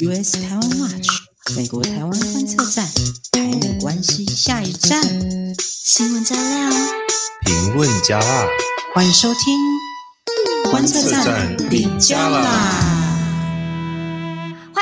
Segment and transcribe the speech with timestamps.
[0.00, 1.06] US 台湾 Watch
[1.54, 2.88] 美国台湾观测站，
[3.30, 5.02] 台美关系下一站。
[5.60, 6.70] 新闻加料，
[7.44, 8.46] 评论加辣，
[8.94, 13.01] 欢迎收听观测站顶加啦。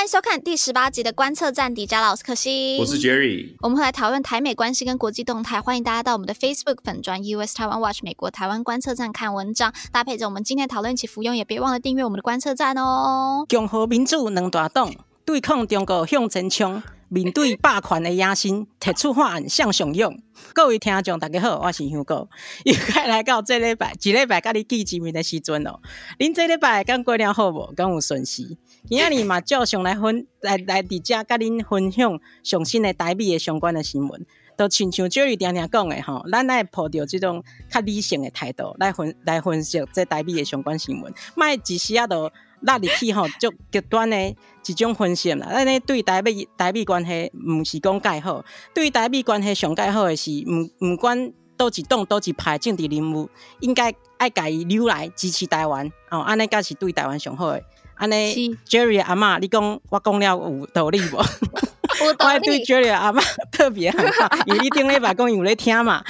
[0.00, 3.54] 欢迎收看第十八集的观测站迪迦老师可惜，我是 Jerry。
[3.60, 13.44] 我们会来讨论台美关系跟国际动态，欢迎大家到我们的 Facebook 粉专 US 台湾 Watch 美国台湾观测站看文章，搭配着我们今天讨论一起服用，也别忘了订阅我们的观测站哦。
[13.46, 14.90] 共和民主两大党
[15.26, 20.18] 对抗中国向前冲，面对霸权的野心，提出法案向上用。
[20.54, 22.26] 各位听众大家好，我是香哥，
[22.64, 25.78] 又该来到这礼拜，一礼拜跟你见一面的时阵哦。
[26.18, 27.70] 您这礼拜刚过了好无？
[27.76, 28.56] 刚有顺时？
[28.88, 34.26] 今仔日嘛，照常来分来来伫遮，甲恁分享上新的台币的相关的新闻。
[34.56, 41.12] 都亲像 Jerry 常常讲的吼，咱来抱着这种较理性的态度来分来分析这台币的相关新闻。
[41.34, 42.30] 卖一时啊，都
[42.60, 45.46] 拉入去吼，就极端的一种分析啦。
[45.50, 48.44] 咱咧对台币台币关系，毋是讲介好，
[48.74, 57.62] 对台币关系上介好的是，毋毋管倒一党倒一派政治人物，应该爱家己留来支持台湾哦，安尼才是对台湾上好的。
[58.00, 61.20] 安尼，Jerry 阿嬷，你讲我讲了有道理无？
[62.00, 66.02] 我对 Jerry 阿妈 特别很好，因为你顶礼拜讲有咧听嘛。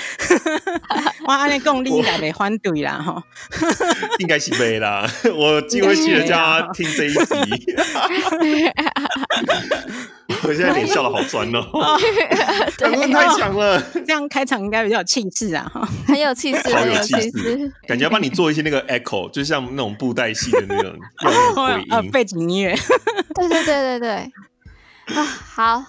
[1.27, 3.23] 我安尼讲，你应该袂反对啦吼。
[4.19, 7.19] 应该是袂啦，我机会记得叫他听这一集。
[10.43, 11.61] 我现在脸笑得好酸哦，
[12.79, 13.79] 讨论太强了。
[13.93, 15.71] 这样开场应该比较有气势啊，
[16.07, 20.97] 很有气势，好有气势，感觉要帮你做一些那个 echo，就像那种布袋戏的那种
[21.55, 22.75] 回音，背景音乐。
[23.35, 24.31] 对对对对对，啊
[25.55, 25.83] 好。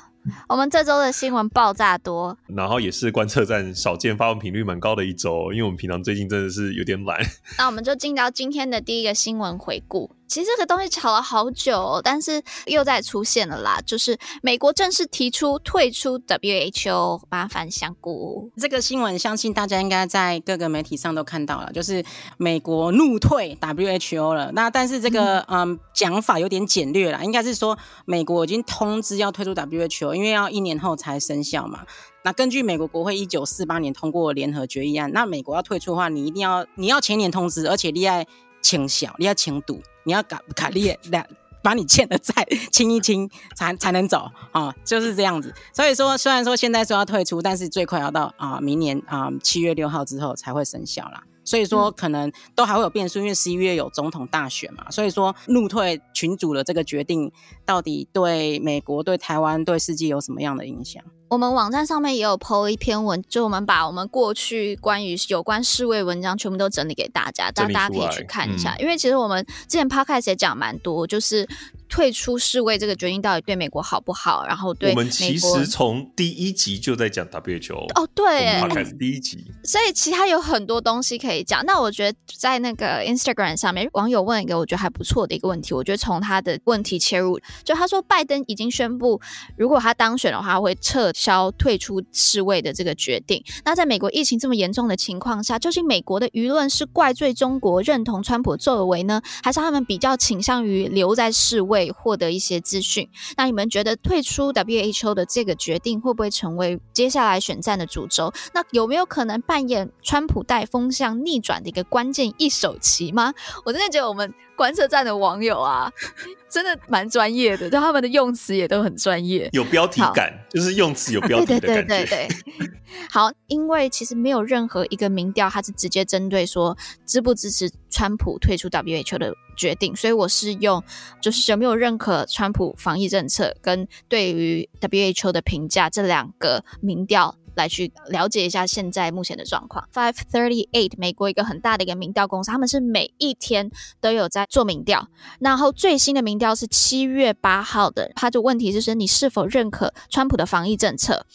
[0.48, 7.20] 我们这周的新闻爆炸多，然后也是观测站少见发文频率蛮高的一周，因为我们平常最近真的是有点懒。
[7.58, 10.12] 那我们就进到今天的第一个新闻回顾。
[10.32, 18.50] 其实这个东西吵了好久哦，但是又再出现了啦，就是美国正式提出退出 WHO，麻烦香菇。
[18.56, 22.02] 这个新闻相信大家应该在各个媒体上都看到了，就是
[22.38, 24.54] 美国怒退 WHO 了。
[24.54, 31.82] 那但是这个嗯讲法有点简略啦，应该是说美国已经通知要退出 WHO，因为要一年后才生效嘛。
[32.24, 38.24] 那根据美国国会一九四八年通过联合决议案，那美国要退出的话，你一定要你要前年通知，而且你要
[38.62, 39.82] 请小，你要请赌。
[40.04, 41.26] 你要卡卡利两
[41.64, 42.34] 把你欠的债
[42.72, 45.54] 清一清，才才能走啊，就是这样子。
[45.74, 51.24] 所以说，虽然说现在说要退出，但是最快要到啊明年啊七月六号之后才会生效啦。
[51.44, 54.90] 所以说，可能都还会有变数，因为十一月有总统大选嘛。
[54.92, 57.32] 所以说，怒退群主的这个决定，
[57.66, 61.04] 到底对美国、对台湾、对世界有什么样的影响？
[61.32, 68.74] 我们网站上面也有 po 一篇文，就我们把我们过去关于有关世卫文章全部都整理给大家，大家可以去看一下。
[68.74, 71.48] 嗯、因为其实我们之前 podcast 也讲蛮多，就是
[71.88, 74.46] 退出世卫这个决定到底对美国好不好？
[74.46, 81.66] 然后对，我们其实从第一集就在讲 WHO 哦，对，podcast 第一集，所以其他有很多东西可以讲。
[81.66, 89.22] 那我觉得在那个 Instagram 上面，网友问一个我觉得还不错的一个问题，我觉得从他的问题切入，就他说拜登已经宣布，
[89.56, 91.10] 如果他当选的话，会撤。
[91.22, 103.08] 消退出世卫的这个决定，那在美国疫情这么严重的情况下，究竟美国的舆论是怪罪中国认同川普作为呢，还是他们比较倾向于留在世卫获得一些资讯？
[103.38, 108.34] 那你们觉得退出 WHO 的这个决定会不会成为接下来选战的主轴？
[108.56, 113.32] 那有没有可能扮演川普带风向逆转的一个关键一手棋吗？
[113.64, 114.34] 我真的觉得我们。
[114.62, 115.92] 观测站的网友啊，
[116.48, 121.84] 真的蛮专业的，但他们的用词也都很专业，有标题感，就是用词有标题的感觉。
[121.84, 122.70] 对对对对对。
[123.10, 126.78] 好，因为其实没有任何一个民调，它是直接针对说
[127.08, 130.84] 支不支持川普退出 WHO 的决定，所以我是用
[131.20, 137.36] 就是有没有认可川普防疫政策跟对于 WHO 的评价这两个民调。
[137.56, 139.88] 来去了解一下现在目前的状况。
[139.94, 143.70] Five Thirty Eight，美国一个很大的一个民调公司，他们是每一天
[144.00, 145.08] 都有在做民调。
[145.40, 151.26] 然后最新的民调是七月八号的，他的问题就是你是否认可川普的防疫政策？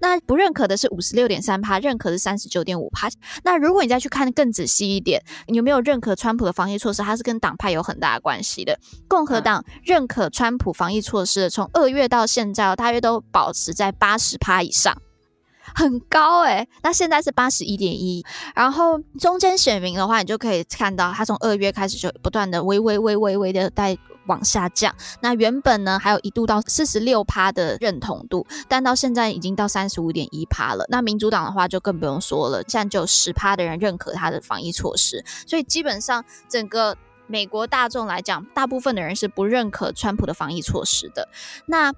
[0.00, 3.08] 那不认可的是五十六点三趴，认可是三十九点五趴。
[3.44, 7.02] 那如果你再去看更仔细一点，你有没有认可川普的防疫措施？
[7.02, 8.78] 它是跟党派有很大的关系的。
[9.08, 14.96] 共和党认可川普防疫措施的，从二月到现在，大约都保持在八十趴以上。
[15.74, 18.24] 很高诶、欸，那现在是八十一点一，
[18.54, 23.96] 然后中间选民的话，你就可以看到，他从二月开始就不断的微微微微微的在
[24.26, 24.94] 往下降。
[25.20, 30.84] 那原本呢，还有一度到四十六趴的认同度，但到现在已经到三十五点一趴了。
[30.88, 36.96] 那民主党的话就更不用说了，现在就有十趴的人认可他的防疫措施，所以基本上整个。
[37.28, 41.28] 美国大众来讲，大部分的人是不认可川普的防疫措施的。
[41.64, 41.90] 那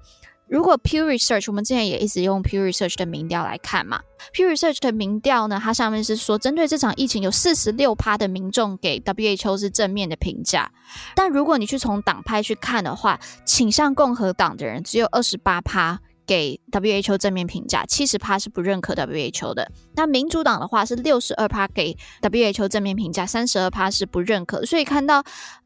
[0.47, 3.99] 如果 Pew Research，我们之前也一直用 Pew Research 的民调来看嘛
[4.33, 10.71] ，Pew Research 的民调呢，它上面是说，针对这场疫情，有四十六趴的民众给 WHO 是正面的评价。
[11.15, 15.99] 但如果你去从党派去看的话，倾向共和党的人只有二十八趴。
[16.25, 19.71] 给 WHO 正面评价，七十趴是不认可 WHO 的。
[19.95, 24.65] 那民主党的话是六十二趴给 WHO 正面评价，三十二趴是不认可。
[24.65, 25.23] 所以看到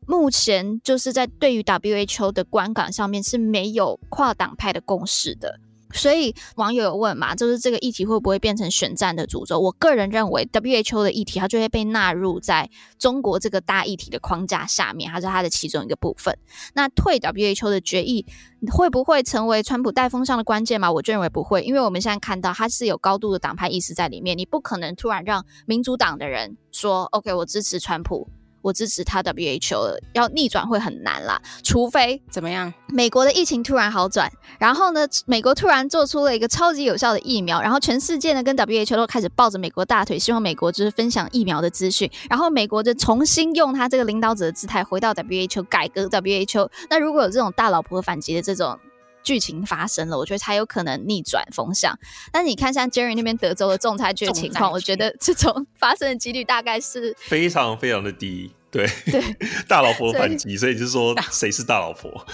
[0.08, 5.60] 目前就是在对于 WHO 的观感上面是没有跨党派的共识的。
[5.92, 9.60] 所以网友有问嘛，就是这个议题会不会变成选战的诅咒？
[9.60, 16.38] 我个人认为，WHO 的议题它就会被纳入在中国这个大议题的框架下面，它是它的其中一个部分。
[16.74, 18.26] 那退 WHO 的决议
[18.72, 20.92] 会不会成为川普带风向的关键吗？
[20.92, 28.30] 我就认为不会，因为我们现在看到它是有高度的党派意识在里面，你不可能突然让民主党的人说 “OK，我支持川普”。
[28.62, 32.74] 我支持他 WHO 要逆转会很难啦，除非怎么样？
[32.88, 46.70] 美国的疫情突然好转，然后呢，美国突然做出了一个超级有效的疫苗，然后全世界呢跟 WHO 都开始抱着美国大腿，希望美国就是分享疫苗的资讯，然后美国就重新用他这个领导者的姿态回到 WHO 改革 WHO。
[46.90, 48.78] 那如果有这种大老婆反击的这种
[49.24, 51.98] 剧情发生了，我觉得才有可能逆转风向。
[52.32, 58.52] 但是你看，像 Jerry 那边德州的仲裁局的情况，我觉得这种发生的几率大概是非常非常的低。
[58.72, 59.20] 对对，
[59.68, 62.26] 大老婆反击，所以就是说谁是大老婆？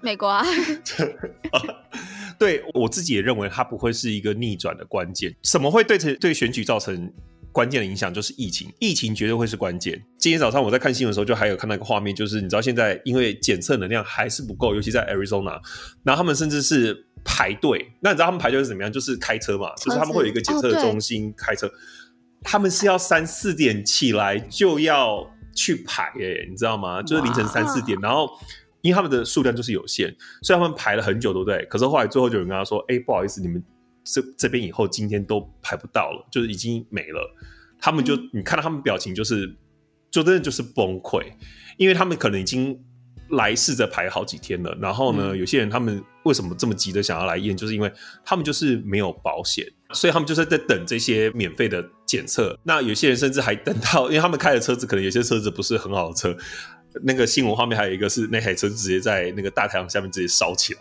[0.00, 0.44] 美国啊。
[2.38, 5.34] 对，我自己也认为它不会是一个逆转的关键。
[5.42, 7.12] 什么会对对选举造成
[7.56, 8.12] 关键的影响？
[8.12, 9.98] 就是疫情，疫情绝对会是关键。
[10.18, 15.58] 今天早上我在看新闻的时候，就还有看到一个画面，就是你知道现在因为检测能量还是不够，尤其在 Arizona，
[16.02, 17.90] 然后他们甚至是排队。
[18.00, 18.92] 那你知道他们排队是怎么样？
[18.92, 21.66] 就是开车嘛，就是他们会有一个检测中心开车，
[22.42, 25.26] 他们是要三四点起来就要。
[25.58, 27.02] 去排诶、欸，你知道吗？
[27.02, 28.28] 就是凌晨三四点，然后
[28.82, 31.64] 因为他们的数量就是有限，所以他们排了很久，对不对？
[31.70, 33.64] 可是后来最后就有人跟他说：“哎、欸，不好意思，你们
[34.06, 37.36] 这这边以后今天都排不到了，就是已经没了。”
[37.78, 39.54] 他们就、嗯、你看到他们表情，就是
[40.10, 41.22] 就真的就是崩溃，
[41.76, 42.82] 因为他们可能已经
[43.30, 44.74] 来试着排好几天了。
[44.80, 47.92] 然后呢，嗯、有些人他们为什么这么急的想要来验，就是因为
[48.24, 49.66] 他们就是没有保险。
[49.92, 52.58] 所以他们就是在等这些免费的检测。
[52.64, 56.36] 那有些人甚至还等到，因为他们开的车子可能有些车子不是很好的车。
[57.02, 60.80] 那个新闻画面还有一个是那台车直接在那个大太阳下面直接烧起来，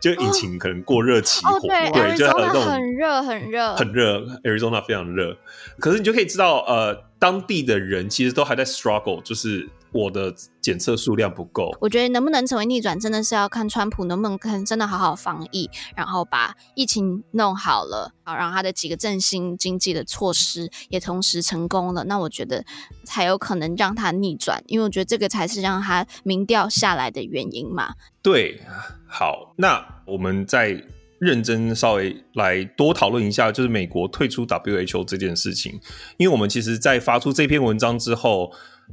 [0.00, 1.56] 就引擎可能过热起火。
[1.56, 5.36] 哦，对，对，就那种很热很热很热，Arizona 非常热。
[5.78, 9.68] 可是你就可以知道，呃，当地的人其实都还在 struggle，就是。
[9.92, 22.62] 我的检测数量不够，我觉得能不能成为逆转，真的是要看川普能不能看真的好好防疫，然后把疫情弄好了，好，然后他的几个振兴经济的措施也同时成功了，那我觉得
[23.04, 27.94] 才有可能让他逆转，因为我觉得这个才是让他民调下来的原因嘛。
[28.20, 28.60] 对，
[29.06, 30.84] 好，那我们再
[31.18, 35.80] 认真稍微来多讨论一下，就是美国退出 WHO 这件事情，
[36.16, 38.52] 因为我们其实，在发出这篇文章之后。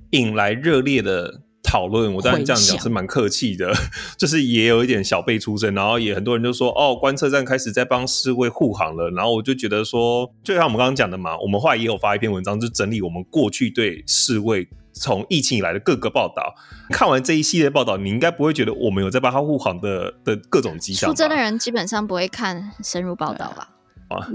[0.10, 3.72] 引来热烈的讨论，我当然这样讲是蛮客气的，
[4.18, 16.56] 就是也有一点小辈出身，然后也很多人就说哦，观测站开始在帮世卫护航了，然后我就觉得说，就像我们刚刚讲的嘛，我们后来也有发一篇文章，就整理我们过去对世卫从疫情以来的各个报道，
[16.90, 21.10] 看完这一系列报道，你应该不会觉得我们有在帮他护航的的各种迹象。
[21.10, 23.70] 出征的人基本上不会看深入报道吧？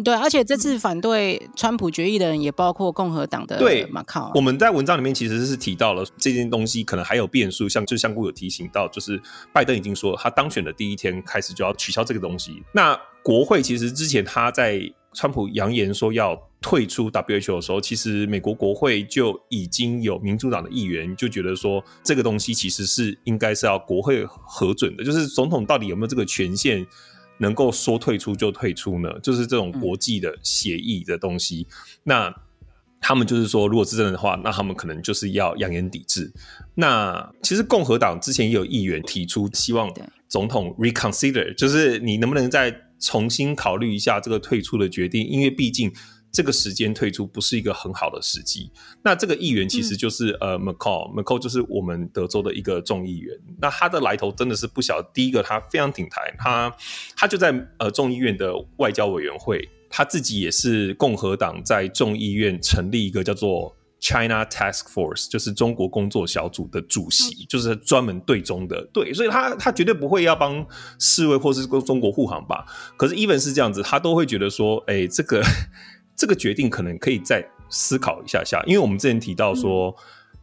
[0.03, 4.29] 对，而且这次反对川普决议的人也包括共和党的对马卡。
[4.35, 9.23] 我们在文章里面其实是提到了这件东西可能还有变数，像就香菇有提醒到，就是
[9.53, 12.61] 拜登已经说他当选的第一天开始就要取消这个东西。
[12.73, 14.81] 那国会其实之前他在
[15.19, 26.87] 川普扬言说要退出 WHO 的时候，其实美国国会就已经有民主党的议员就觉得说这个东西其实是应该是要国会核准的，就是总统到底有没有这个权限？
[27.41, 29.09] 能够说退出就退出呢？
[29.21, 31.67] 就是这种国际的协议的东西。
[31.71, 32.35] 嗯、那
[33.01, 36.33] 他们就是说，如果是真的话，那他们可能就是要扬言抵制。
[36.75, 39.89] 那其实共和党之前也有议员提出，希望
[40.29, 45.27] 总统 reconsider，就是你能不能再重新考虑一下这个退出的决定？
[45.27, 45.93] 因为毕竟。
[46.31, 48.71] 这个时间退出不是一个很好的时机。
[49.03, 53.35] 那这个议员其实就是、嗯、呃，McCaul，McCaul 就是我们德州的一个众议员。
[53.59, 55.03] 那他的来头真的是不小。
[55.15, 56.77] 第一个，他非常挺台，他
[57.17, 68.89] 他就在呃众议院的外交委员会，他自己也是共和党在众议院成立一个叫做 China Task Force，就是中国工作小组的主席，嗯、就是专门对中的。
[68.93, 70.67] 对，所以他他绝对不会要帮
[70.99, 72.65] 世卫或是中国护航吧。
[72.97, 75.43] 可是 even 是这样子，他都会觉得说，哎，这个。
[76.19, 79.95] 这个决定可能可以再思考一下下，因为我们之前提到说，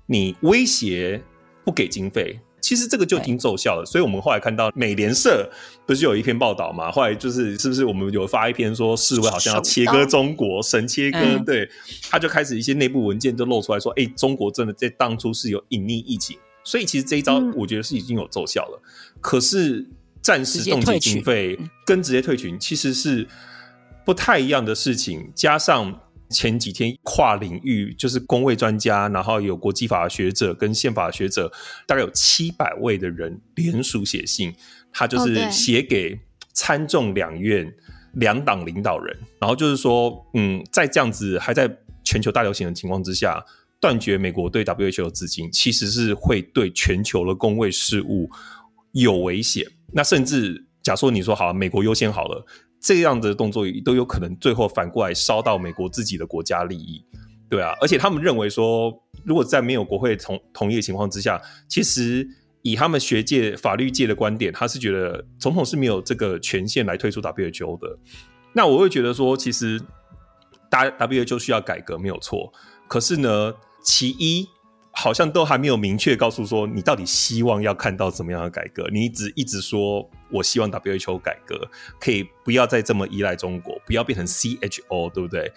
[0.05, 1.21] 你威胁
[1.65, 2.39] 不给经费。
[2.65, 5.47] 其实这个就已经奏效了，所以我们后来看到美联社
[5.85, 6.91] 不是有一篇报道嘛？
[6.91, 11.19] 后来就是是不是我们有发一篇说世卫好像要切割中国，神切割？
[11.21, 11.69] 嗯、对，
[12.09, 18.81] 他就开始一些内部文件就露出来说，哎，中国真的在当初是有隐匿疫情，所以其实这一招我觉得是已经有奏效了。
[18.83, 19.85] 嗯、可是
[20.23, 23.27] 暂时冻结经费跟直接退群其实是
[24.03, 26.01] 不太一样的事情，加上。
[26.29, 31.51] 前几天跨领域就是公卫专家，然后有国际法学者跟宪法学者，
[31.85, 34.53] 大概有七百位的人联署写信，
[34.91, 36.19] 他就是写给
[36.53, 37.73] 参众两院
[38.13, 41.69] 两党领导人，然后就是说，嗯，在这样子还在
[42.03, 43.43] 全球大流行的情况之下，
[43.79, 48.29] 断绝美国对 WHO 的资金，其实是会对全球的公卫事务
[48.93, 49.65] 有危险。
[49.93, 52.45] 那甚至假说你说好，美国优先好了。
[52.85, 57.03] 这样的动作都有可能最后反过来烧到美国自己的国家利益，
[57.49, 62.27] 对啊，而且他们认为说，如果在没有国会同同意的情况之下，其实
[62.61, 67.97] 以他们学界、法律界的观点，他是觉得总统是没有这个权限来退出 WHO 的。
[68.53, 69.81] 那我会觉得说，其实
[70.69, 72.53] 大 WHO 需要改革没有错，
[72.87, 74.47] 可是呢，其一。
[74.97, 81.67] 好像都还没有明确告诉说你到底希望要看到怎么样的改革，你一直一直说我希望 WHO 改革，
[81.99, 85.51] 可以不要再这么依赖中国，不要变成 CHO，对不对？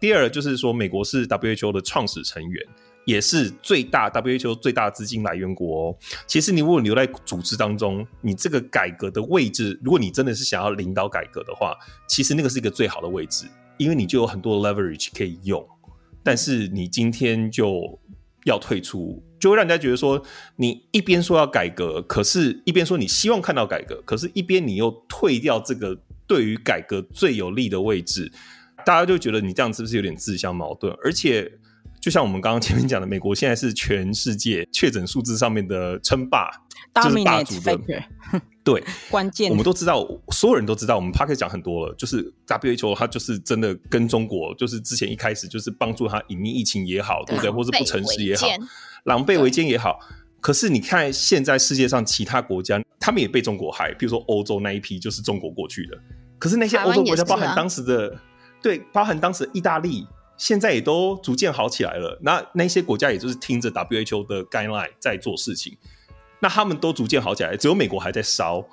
[0.00, 2.66] 第二就是说，美国是 WHO 的创始成员，
[3.04, 5.96] 也是最大 WHO 最大资金来源国。
[6.26, 11.74] 其实你如果留在组织当中，你这个改革的位置，如果你真的是想要领导改革的话，
[12.08, 13.46] 其实那个是一个最好的位置，
[13.78, 15.64] 因为你就有很多 leverage 可以用。
[16.22, 17.98] 但是你今天就。
[18.44, 20.24] 要退出，就会让人家觉得说，
[20.56, 25.94] 你一边说要改革，可是一边说你希望看到改革，可是一边你又退掉这个
[26.26, 28.32] 对于改革最有利的位置，
[28.86, 30.96] 大家就觉得你这样是不是有点自相矛盾？
[31.04, 31.58] 而且，
[32.04, 36.50] 就像我们刚刚前面讲的，美国现在是全世界确诊数字上面的称霸，
[37.02, 37.80] 就是霸主的。
[38.62, 47.50] 对， 关键我们都知道，所有人都知道，我们 Podcast 讲很多了，就是 WHO 它就是真的跟中国，就是之前一开始就是帮助他隐匿疫情也好，对不对？
[47.50, 48.46] 或是不诚实也好，
[49.04, 49.98] 狼狈为奸也好。
[50.42, 55.98] 可是你看现在世界上其他国家，他们也被中国害，比如说欧洲那一批就是中国过去的。
[56.38, 58.14] 可是那些欧洲国家，包含当时的
[58.62, 62.18] 对，包含当时的意大利，现在也都逐渐好起来了。
[62.22, 65.76] 那那些国家也就是听着 WHO 的 guideline 在做事情。
[66.40, 68.64] 那他们都逐渐好起来，只有美国还在烧。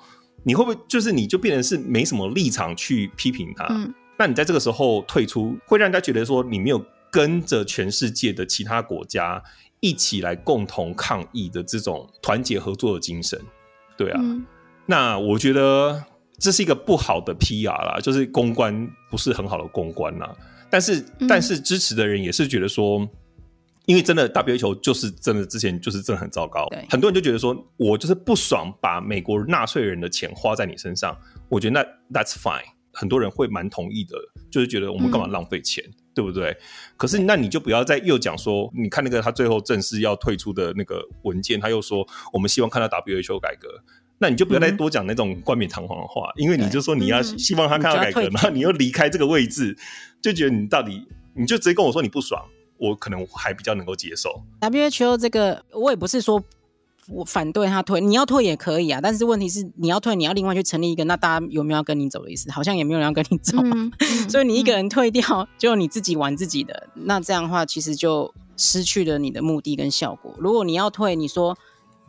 [0.44, 3.64] 你会不会就是你就变成是没什么立场去批评他？
[3.70, 9.40] 嗯，那你在这个时候退出，会让人家觉得说你没有跟着全世界的其他国家
[9.78, 13.40] 一起来共同抗疫的这种团结合作的精神，
[13.96, 14.18] 对啊。
[14.20, 14.44] 嗯，
[14.86, 16.04] 那我觉得
[16.38, 20.34] 这是一个不好的 PR 啦，就是公关不是很好的公关啦。
[20.72, 23.08] 但是，嗯，但是支持的人也是觉得说。
[23.86, 32.62] 因为真的 WHO 就是真的之前就是真的很糟糕，很多人就觉得说，我就是不爽把美国纳税人的钱花在你身上，我觉得那 That's fine，
[32.92, 34.16] 很多人会蛮同意的，
[34.52, 36.56] 就是觉得我们干嘛浪费钱，嗯、对不对？
[36.96, 43.68] 可是那你就不要再又讲说，你看那个他最后正式要退出的那个文件，他又说我们希望看到 WHO 改革，
[44.22, 49.76] 那你就不要再多讲那种冠冕堂皇的话，嗯、因为你就说你要希望他看到改革，然后你又离开这个位置，
[50.22, 52.40] 就觉得你到底你就直接跟我说你不爽。
[52.78, 56.42] 我可能还比较能够接受 WHO 这个，我也不是说
[57.06, 59.00] 我反对他退，你要退也可以啊。
[59.00, 62.50] 但是问题是，你要退，你要另外去成立一个，那大家有没有要跟你走的意思？
[62.50, 63.56] 好像也没有人要跟你走，
[64.28, 66.88] 所以你一个人退掉，就你自己玩自己的。
[66.94, 70.34] 那这样的话，其实就失去了你的目的跟效果。
[70.40, 71.56] 如果你要退，你说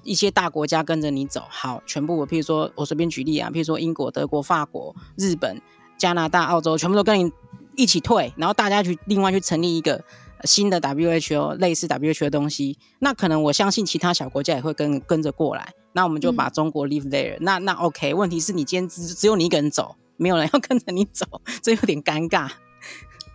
[0.04, 5.62] 一些大国家跟着你走，好，全部我譬如说我随便举例啊，譬如说英国、德国、法国、日本、
[5.98, 7.32] 加拿大、澳洲，全部都跟你
[7.76, 10.04] 一起退，然后大家去另外去成立一个。
[10.46, 15.72] 新的 WHO 类似 WHO 的东西，那可能我相信其他小国家也会跟跟着过来。
[15.94, 17.38] 那我们就把中国 leave there、嗯。
[17.40, 21.26] 那那 OK，问题是你今天只只有你一个人走，没有人要跟着你走，
[21.62, 22.50] 这有点尴尬。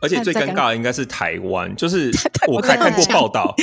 [0.02, 2.12] 而且最尴尬的应该是台湾，就是
[2.46, 3.54] 我看看过报道，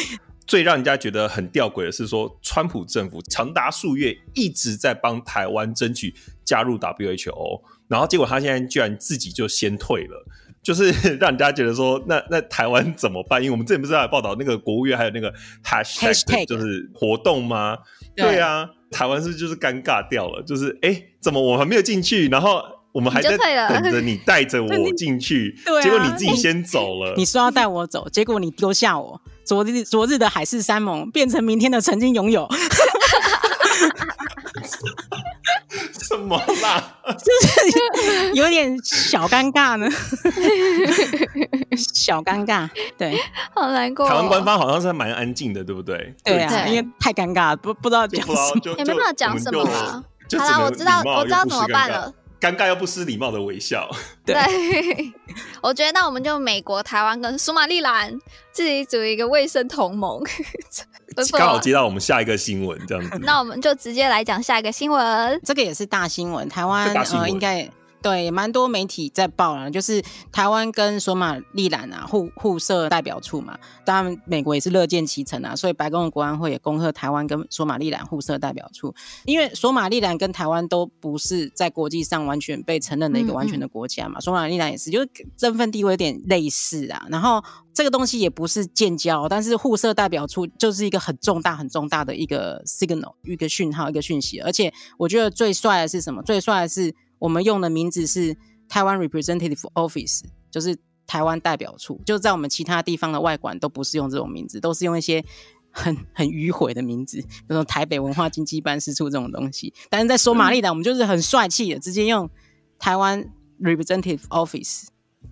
[0.48, 10.26] 最让人家觉得很吊诡的是说，川普政府长达数月一直在帮台湾争取加入 WHO，然后结果他现在居然自己就先退了。
[10.62, 10.90] 就是
[11.22, 13.40] 让人家觉得说，那那台湾怎么办？
[13.40, 15.32] 因为我们之前不是在报道那个国务院还有那个
[15.64, 17.78] hashtag 就是活动吗？
[18.16, 20.42] 对，对啊，台湾是不是就是尴尬掉了？
[20.42, 27.14] 就是哎，怎么我还没有进去，然后我们还在等着你带着 我进去，结果你自己先 走了。
[27.16, 29.22] 你说要带我走，结果你丢下我。
[29.46, 32.48] 昨日昨日的海誓山盟变成明天的曾经拥有。
[36.08, 36.82] 什么啦？
[37.18, 39.88] 就是有点小尴尬呢，
[41.76, 42.70] 小尴尬。
[42.98, 43.20] 对，
[43.54, 44.10] 好难过、哦。
[44.10, 46.16] 台湾官方好像是蛮安静的，对不对？
[46.24, 50.04] 对啊，对因为太尴尬了，不不知道讲什么，也没办法讲什么了。
[50.40, 52.12] 好了，我知道，我知道怎么办了。
[52.40, 53.90] 尴尬又不失礼貌的微笑。
[54.26, 54.36] 对，
[55.62, 58.18] 我觉得那我们就美国、台湾跟苏马利兰
[58.52, 60.22] 自己组一个卫生同盟。
[61.32, 63.18] 刚好接到我们下一个新闻，这样子。
[63.22, 65.40] 那我们就直接来讲下一个新闻。
[65.46, 67.70] 这个也是大新闻，台湾呃应该。
[68.06, 70.00] 对，蛮多媒体在报了，就是
[70.32, 78.94] 台湾跟索马利兰啊互互设代表处嘛，当然美国也是乐见其成啊，所以白宫的国安会也恭贺台湾跟索马利兰互设代表处，
[79.26, 87.44] 因为索马利兰跟台湾都不是在国际上完全被承认的一个完全的国家嘛，嗯嗯，索马利兰也是，就是身份地位有点类似啊，然后
[87.74, 96.22] 这个东西也不是建交，但是互设代表处就是一个很重大很重大的一个 signal，一个讯号，一个讯息，而且我觉得最帅的是什么？
[96.22, 96.94] 最帅的是。
[97.20, 98.36] 我们用的名字是
[98.68, 102.02] 台湾 Representative Office，就是台湾代表处。
[102.06, 105.24] 就在我们其他地方的外馆都不是用这种名字，都是用一些
[105.72, 109.74] 很很迂回的名字，比如说台北文化经济办事处这种东西。
[109.90, 112.30] 但是在索马利兰，我们就是很帅气的，直接用
[112.80, 113.32] 台湾
[113.62, 114.88] Representative Office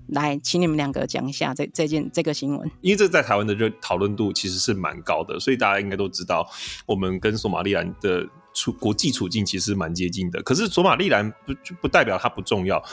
[0.07, 2.71] 来，请你们两个讲一下这这件这个新闻。
[2.81, 6.47] 因为这在台湾的热讨论度其实是蛮高的，所以大家应该都知道，
[6.85, 8.27] 我们跟索马利兰的。
[8.53, 12.83] 处国际处境其实蛮接近的，可是索马利兰不就不代表它不重要。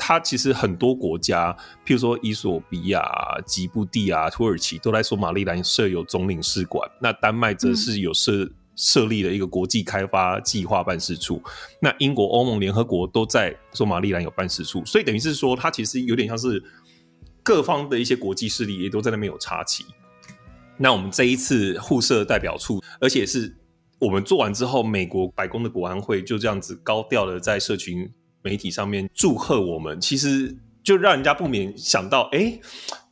[0.00, 1.52] 它其实很多国家，
[1.84, 3.02] 譬如说伊索比亚、
[3.44, 6.88] 吉布地啊、土耳其，都在索马利兰设有总领事馆。
[7.00, 11.42] 那丹麦则是有设设立了一个国际开发计划办事处。
[11.82, 16.62] 那英国、欧盟、联合国都在索马利兰有办事处，所以等于是说，它其实有点像是
[17.42, 19.84] 各方的一些国际势力也都在那边有插旗。
[20.76, 23.52] 那我们这一次互设代表处，而且是。
[23.98, 28.08] 我们做完之后，美国白宫的国安会就这样子高调的在社群
[28.42, 32.60] 媒体上面祝贺我们，其实就让人家不免想到，哎，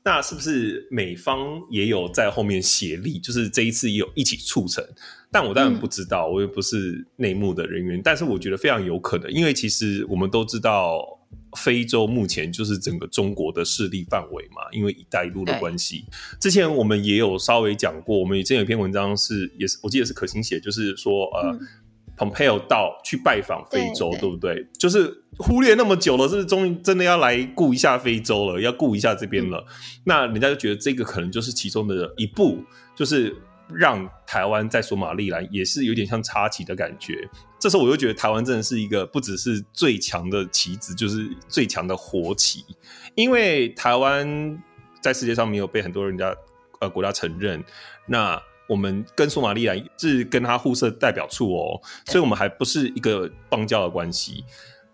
[0.04, 4.84] 那是不是美方也有在后面协力，就是这一次也有一起促成？
[5.32, 11.15] 但我当然不知道，我又不是内幕的人员，但是我觉得非常有可能，因为其实我们都知道。
[11.56, 16.04] 非洲目前就是整个中国的势力范围嘛，因为“一带一路”的关系。
[16.38, 21.60] 之前我们也有稍微讲过，我们之前有一篇文章是，也是我记得是可心写，就是说呃、嗯、
[22.16, 24.66] ，Pompeo 到去拜访非洲，对，对，对不对？
[24.78, 29.58] 就是忽略那么久了，是终于真的要来顾一下非洲了，要顾一下这边了？
[29.58, 29.74] 嗯、
[30.04, 32.62] 那人家就觉得这个可能就是其中的一步，
[32.94, 33.34] 就是。
[33.68, 37.28] 让台湾在索马利兰也是有点像插旗的感觉。
[37.58, 42.64] 这时候我又觉得台湾真的是一个不只是最强的棋子，就是最强的活棋。
[43.14, 44.62] 因为台湾
[45.00, 46.34] 在世界上没有被很多人家
[46.80, 47.62] 呃国家承认，
[48.06, 54.44] 那我们跟索马利兰是跟他互设代表处哦，所以我们还不是一个邦交的关系。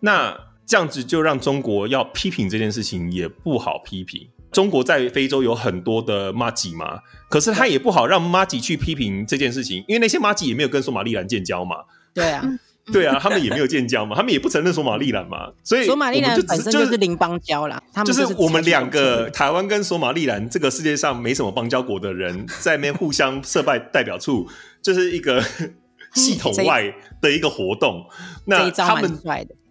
[0.00, 4.28] 那这样子就让中国要批评这件事情也不好批评。
[4.52, 11.76] 中国在非洲有很多的麻吉嘛，可是他也不好让麻吉去批评这件事情，因为那些麻吉也没有跟索马利兰建交嘛。
[12.12, 12.44] 对啊，
[12.92, 17.82] 对啊，他们也没有建交嘛，他们也不承认索马利兰嘛，所以索马利兰本身就是邻邦交啦。
[18.04, 24.46] 就是、就是我们两个台湾跟索马利兰这个世界上没什么邦交国的人在那边互相设拜代表处，
[24.82, 25.42] 就是一个
[26.14, 28.04] 系统外的一个活动。
[28.44, 29.18] 那他们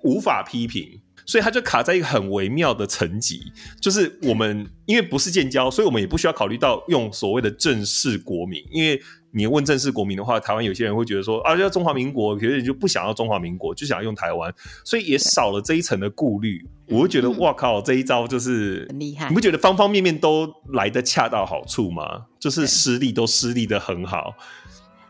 [0.02, 1.01] 无法批评。
[1.26, 8.64] 所以它就卡在一个很微妙的层级，就是我们因为不是建交，所以我们也不需要考虑到用所谓的正式国民。
[8.72, 9.02] 因为
[9.34, 14.54] 你问正式国民的话，台湾有些人会觉得说啊，要中华民国，有些人就不想要中华民国，就想要用台湾，
[14.84, 16.66] 所以也少了这一层的顾虑。
[16.88, 19.30] 我会觉得哇靠，这一招就是很厉害。
[19.30, 22.26] 你不觉得方方面面都来得恰到好处吗？
[22.38, 24.34] 就是失利都失利的很好。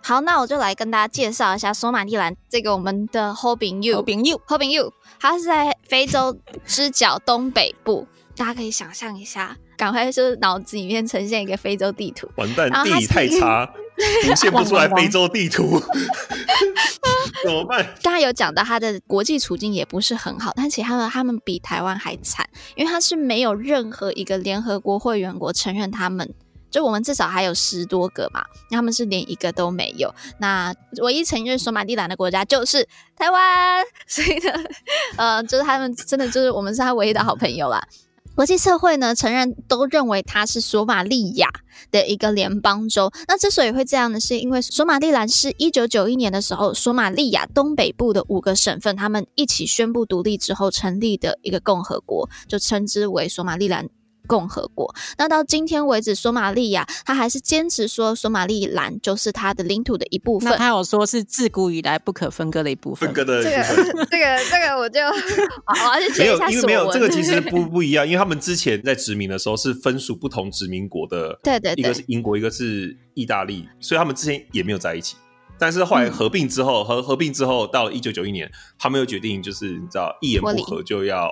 [0.04, 6.36] 好，那我就来跟大家介绍一下索马利兰这个我们的好朋友，好朋友，好朋友，它是在非洲
[6.66, 12.28] 之角东北部，大家可以想象一下，赶快就是脑子里面呈现一个非洲地图。
[12.36, 13.72] 完蛋，地理太差，
[14.26, 15.80] 浮现不出来非洲地图，
[17.44, 17.88] 怎么办？
[18.02, 26.34] 刚才有讲到它的国际处境也不是很好，但其实他们他们比台湾还惨，因为它是没有任何一个联合国会员国承认他们。
[26.72, 30.14] 就我们至少还有十多个嘛，那他们是连一个都没有。
[30.40, 34.54] 那唯一承认索马利兰的国家就是台湾，所以呢，
[35.18, 37.86] 呃，就是他们真的就是我们是他唯一的好朋友啦。
[38.34, 41.50] 国际社会呢承认都认为它是索马利亚
[41.92, 43.12] 的一个联邦州。
[43.28, 53.90] 那之所以会这样呢是，因为索马利兰是一九九一年的时候，索马利亚东北部的五个省份他们一起宣布独立之后成立的一个共和国，就称之为索马利兰。
[54.28, 54.94] 共和国。
[55.18, 60.50] 那到今天为止，索马利亚他还是坚持说索马利兰就是他的领土的一部分。
[60.52, 63.08] 那他有说是自古以来不可分割的一部分。
[63.08, 66.26] 分割的这个这个这个我就 我要去查一下。
[66.26, 71.38] 没有，因为没有这个其实不不一样，因为他们之前在殖民的时候是分属不同殖民国的。
[71.44, 75.16] 对对对，一个是英国，一个是意大利，所以他们之前也没有在一起。
[75.58, 81.30] 但是后来合并之后，合、嗯、合并之后，到了一九九一年，他们又决定，就是你知道，一言不合就要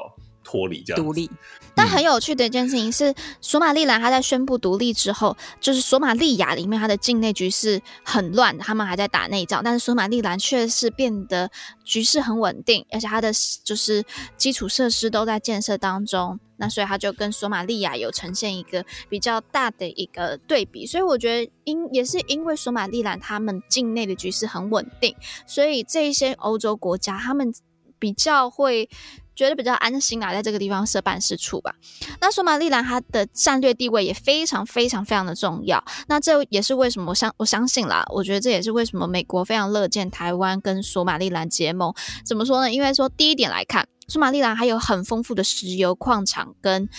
[0.50, 1.30] 脱离这样独立。
[1.76, 11.50] 但很有趣的一件事情是，索马利兰他在宣布独立之后，就是索马利亚里面它的境内局势很乱，他们还在打内仗，但是索马利兰却是变得
[11.86, 13.32] 局势很稳定，而且它的
[13.64, 14.04] 就是
[14.36, 16.40] 基础设施都在建设当中。
[16.58, 25.16] 那所以他就跟索马利亚有呈现一个比较大的一个对比，所以我觉得因也是因为索马利兰他们境内的局势很稳定，
[25.48, 27.54] 所以这一些欧洲国家他们
[27.98, 28.90] 比较会
[29.40, 31.74] 觉得比较安心啊，在这个地方设办事处吧。
[32.20, 41.94] 那索马利兰它的战略地位也非常非常非常的重要，那这也是为什么我相我相信啦，我觉得这也是为什么美国非常乐见台湾跟索马利兰结盟。
[42.26, 42.72] 怎么说呢？
[42.72, 43.88] 因为说第一点来看。
[44.10, 46.90] 索马利兰还有很丰富的石油矿场跟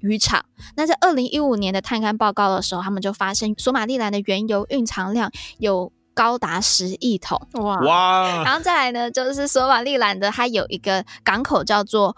[0.00, 0.44] 渔场。
[0.76, 7.40] 那在二零一五年的探勘报告的时候，他们就发现索马利兰的原油蕴藏量有高达十亿桶。
[7.54, 8.44] 哇哇！
[8.44, 12.16] 然后再来呢，就是索马利兰的它有一个港口叫做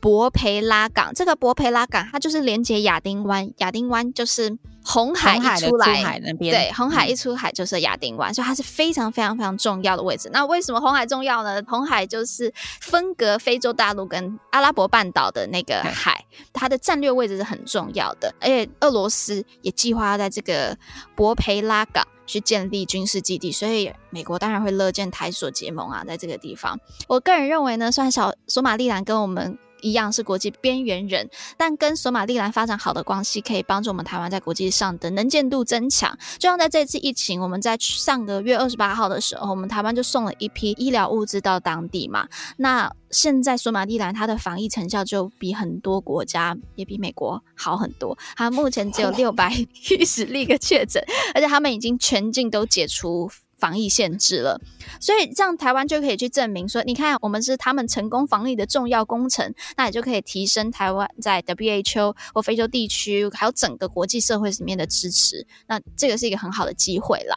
[0.00, 1.12] 博培拉港。
[1.14, 4.58] 这个博培拉港它就是连接亚丁湾，亚丁湾就是。
[4.82, 10.30] 红海一出来，海那边对，红海一出海就是亚丁湾，嗯，所以它是非常非常非常重要的位置。
[10.32, 11.62] 那为什么红海重要呢？
[11.68, 18.34] 红海就是分隔非洲大陆跟阿拉伯半岛的那个 海，它的战略位置是很重要的。
[18.40, 20.76] 而且俄罗斯也计划要在这个
[21.14, 26.78] 博培拉港去建立军事基地，所以美国当然会乐见台索结盟啊，在这个地方。
[27.06, 29.58] 我个人认为呢，算小索马利兰跟我们。
[29.82, 36.16] 一样是国际边缘人，但跟索马利兰发展好的关系，可以帮助我们台湾在国际上的能见度增强。
[36.38, 42.28] 就像在这次疫情，我们在上个月二十八号的时候，我们台湾就送了一批医疗物资到当地嘛。
[42.56, 48.16] 那现在索马利兰它的防疫成效就比很多国家，也比美国好很多。
[48.36, 49.52] 它目前只有六百
[49.90, 51.02] 一十例个确诊，
[51.34, 53.30] 而且他们已经全境都解除。
[53.60, 54.60] 防疫限制了，
[54.98, 65.46] 所以这样台湾就可以去证明说，你看我们是他们成功防疫的重要工程，那也就可以提升台湾在 WHO 或非洲地区还有整个国际社会里面的支持。
[65.68, 67.36] 那这个是一个很好的机会啦。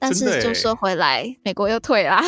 [0.00, 2.22] 但是就说回来，美国又退啦，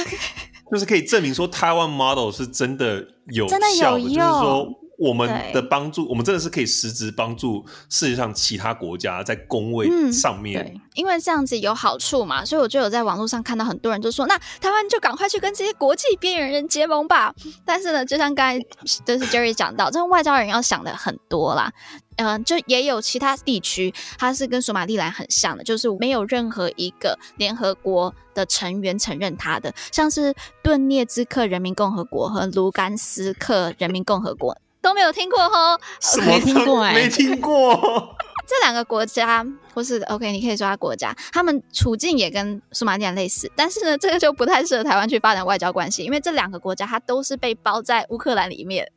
[0.73, 4.14] 就是可以证明说台湾 model 是真的有效的， 真的有用。
[4.14, 10.63] 就是说我们的帮助，我们真的是可以实质帮助世界上其他国家在工位上面。
[10.63, 17.35] 嗯，因为这样子有好处嘛，所以我就有在网络上看到很多人就说，那台湾就赶快去跟这些国际边缘人结盟吧。
[17.65, 18.63] 但是呢，就像刚才
[19.07, 21.73] 就是 Jerry 讲到，这种外交人要想的很多啦。
[22.17, 34.55] 嗯、呃，就也有其他地区，它是跟索马利兰很像的，就是没有任何一个联合国的成员承认它的，像是顿涅茨克人民共和国和卢甘斯克人民共和国。
[34.81, 35.79] 都没有听过吼，
[36.27, 38.16] 没听过哎，没听过。
[38.47, 48.90] 这两个国家，或是 OK，你可以说它国家，他们处境也跟苏马利亚类似，但是呢，这个就不太适合台湾去发展外交关系，因为这两个国家它都是被包在乌克兰里面。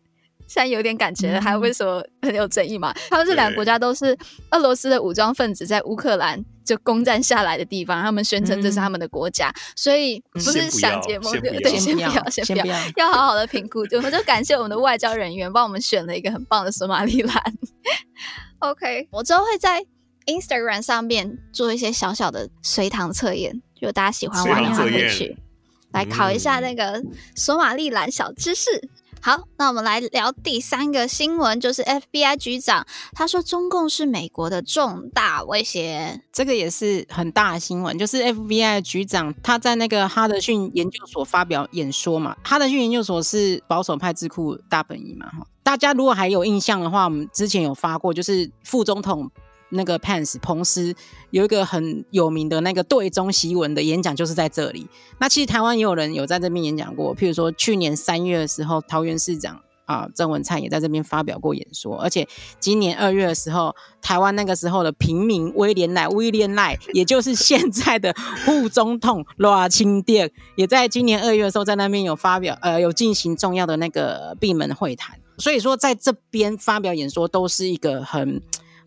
[0.47, 2.93] 现在有点感觉了，还为什么很有争议嘛？
[3.09, 4.17] 他们这两个国家都是
[4.51, 13.11] 俄罗斯的武装分子在乌克兰就攻占下来的地方，他们宣称这是他们的国家，嗯、所以不是想结盟，对，先不要，先不要，要。
[13.11, 13.79] 好好的评估。
[13.93, 17.35] 我们就感谢我们的外交人员帮我们选了一个很棒的索马里兰。
[18.59, 19.85] OK，我之后会在
[20.25, 25.35] Instagram 上面做一些小小的随堂测验，就大家喜欢玩的话可以去
[25.91, 27.03] 来考一下那个
[27.35, 28.69] 索马里兰小知识。
[29.25, 37.97] 好，那我们来聊第三个新闻，就是 FBI 局长他说中共是美国的重大威胁，这个也是很大的新闻。
[37.97, 49.31] 就是 FBI 局长他在那个哈德逊研究所发表演说嘛，哈德逊研究所是保守派智库大本营嘛，哈，大家如果还有印象的话，我们之前有发过，就是副总统。
[49.73, 50.95] 那个 Pence 彭斯
[51.31, 54.87] 有一个很有名的那个对中檄文的演讲，就是在这里。
[55.19, 61.97] 那其实台湾也有人有在这边演讲过，譬如说去年三月的时候，桃园市长啊郑文灿也在这边发表过演说。
[61.97, 62.27] 而且
[62.59, 68.13] 今年二月的时候，台湾那个时候的平民威廉赖威廉赖，也就是现在的
[68.45, 75.19] 副总统赖清德，也在今年二月的时候在那边有发表呃有进行重要的那个闭门会谈。
[75.39, 78.41] 所以说在这边发表演说都是一个很。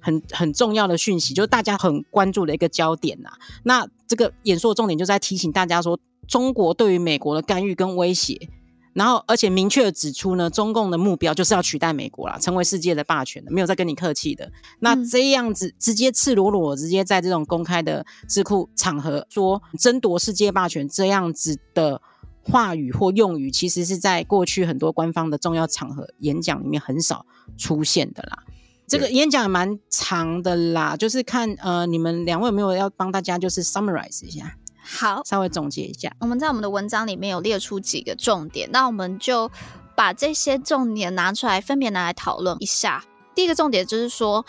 [0.07, 3.39] 很很重要的讯息，就是大家很关注的一个焦点呐、啊。
[3.65, 8.49] 那这个演说的重点就在提醒大家说，中国对于美国的干预跟威胁，
[8.93, 14.53] 然后而且明确的指出呢，中共的目标就是要取代美国啦，成为世界的霸权的，没有再跟你客气的。
[14.79, 22.01] 那这样子直接赤裸裸，直接在这种公开的智库场合说争夺世界霸权这样子的
[22.43, 27.27] 话语或用语，其实是在过去很多官方的重要场合演讲里面很少
[27.59, 28.45] 出现的啦。
[28.87, 34.57] 这个演讲也蛮长的啦，就是看呃，你们两位有没有要帮大家就是 summarize 一下？
[34.83, 36.13] 好，稍微总结一下。
[36.21, 39.51] 我们在我们的文章里面有列出几个重点，那我们就
[39.97, 43.05] 把这些重点拿出来，分别拿来讨论一下。
[43.37, 44.45] 第一个重点就是说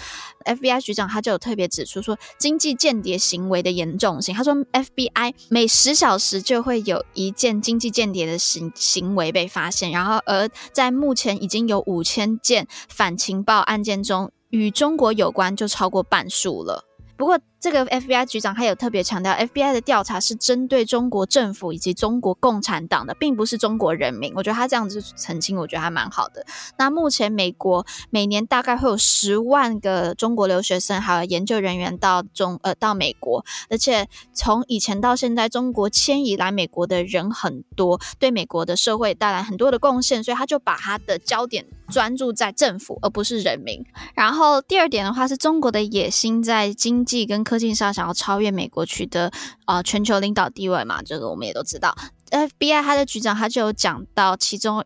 [0.45, 4.33] ，FBI 局长他就有特别指出说，经济间谍行为的严重性。
[4.33, 16.85] 他说，FBI 每十小时就会有一件经济间谍的行行为被发现，然后而在目前已经有五千件反情报案件中，与中国有关就超过半数了。
[17.17, 24.31] 不过，这个 FBI 局长他有特别强调，FBI 的调查是针对中国政府以及中国共产党的，并不是中国人民。
[24.35, 26.45] 我觉得他这样子澄清，我觉得还蛮好的。
[26.77, 43.83] 那目前美国每年大概会有十万个中国留学生还有研究人员到中呃到美国，而且从以前到现在，中国迁移来美国的人很多，对美国的社会带来很多的贡献，所以他就把他的焦点专注在政府而不是人民。
[44.13, 49.31] 然后第二点的话，是中国的野心在经济跟科技上想要超越美国，取得
[49.63, 51.95] 啊、全球领导地位嘛，这个我们也都知道。
[52.29, 54.83] FBI 他的局长他就有讲到其中。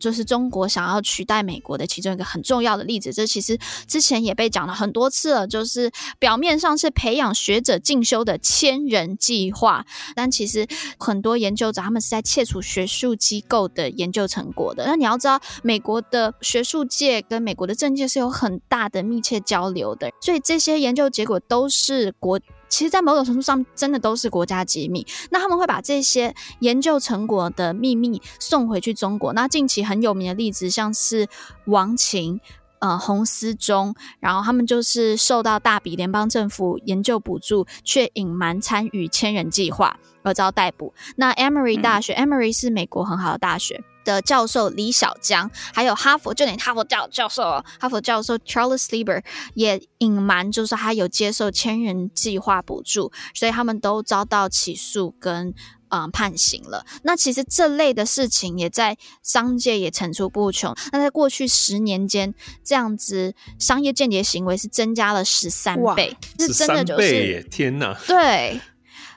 [0.00, 5.46] 就是中国想要取代美国的其中一个很重要的例子，这其实之前也被讲了很多次了。
[5.46, 9.84] 就是表面上是培养学者进修的千人计划，
[10.16, 10.66] 但其实
[10.98, 14.86] 很多研究者他们是在窃取学术机构的研究成果的。
[14.86, 22.40] 那你要知道，美国的学术界跟美国的政界是有很大的密切交流的，所以这些研究结果都是国。
[22.70, 25.06] 其实，在某种程度上，真的都是国家机密。
[25.30, 29.32] 那他们会把这些研究成果的秘密送回去中国。
[29.34, 31.28] 那近期很有名的例子，像是
[31.66, 32.40] 王琴、
[32.78, 40.94] 呃洪思忠，然后他们就是受到大笔联邦政府研究补助，却隐瞒参与千人计划而遭逮捕。
[41.16, 43.82] 那 Emory 大学、嗯、，Emory 是美国很好的大学。
[44.04, 47.42] 的教授李小江，还有哈佛，就连哈佛教教授，
[47.78, 49.22] 哈佛教授 Charles Lieber
[49.54, 55.48] 也隐瞒，就是他有接受千人计划补助，所以他们都遭到起诉跟
[55.88, 56.84] 嗯、呃、判刑了。
[57.02, 60.74] 那其实这类的事情也在商界也层出不穷。
[60.92, 62.34] 那在过去十年间，
[62.64, 67.96] 这样子商业间谍行为是增加了十三倍，是真的就是天哪！
[68.06, 68.60] 对，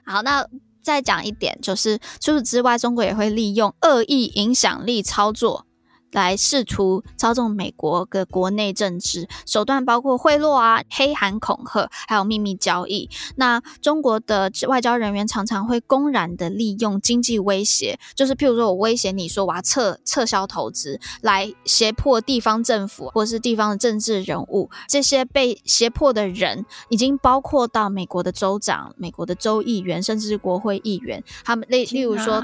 [0.06, 0.48] 好那。
[0.84, 5.66] 再讲一点，就是除此之外，中国也会利用恶意影响力操作。
[6.14, 13.10] 来试图操纵美国的国内政治手段，包括贿赂啊、黑函恐吓，还有秘密交易。
[13.36, 24.70] 那中国的外交人员常常会公然的利用经济威胁，就是譬如说我威胁你说我要撤撤销投资，来胁迫地方政府或是地方的政治人物。
[24.88, 31.24] 这些被胁迫的人，已经包括到美国的州长、美国的州议员，甚至是国会议员。
[31.44, 32.44] 他们例例如说，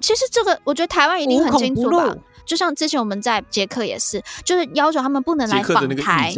[0.00, 2.16] 其实这个我觉得台湾一定很清楚吧。
[2.46, 6.34] 就像之前我们在捷克也是，就是要求他们不能来访台，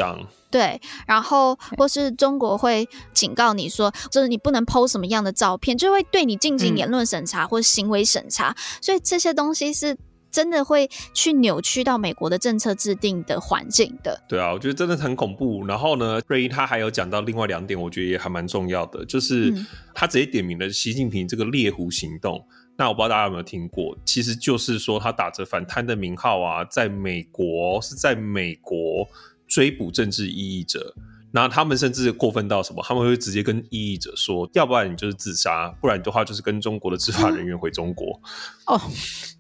[0.49, 9.97] 对，然后或是中国会警告你说，就是你不能 PO 什么样的照片，就会对你进行言论审查或行为审查，嗯，所以这些东西是
[10.31, 14.23] 真的会去扭曲到美国的政策制定的环境的。
[14.29, 15.67] 对啊，我觉得真的很恐怖。
[15.67, 19.51] 然后呢，瑞伊他还有讲到另外两点，我觉得也还蛮重要的，就是
[19.95, 22.45] 他直接点名了习近平这个猎狐行动。
[22.77, 29.07] 那我不知道大家有没有听过，其实就是说他打着反贪的名号啊，在美国是在美国
[29.47, 30.95] 追捕政治异议者，
[31.31, 38.19] 然后他们甚至过分到什么，他们会直接跟异议者说，要不然你就是自杀，不然的话就是跟中国的执法人员回中国。
[38.67, 38.81] 哦，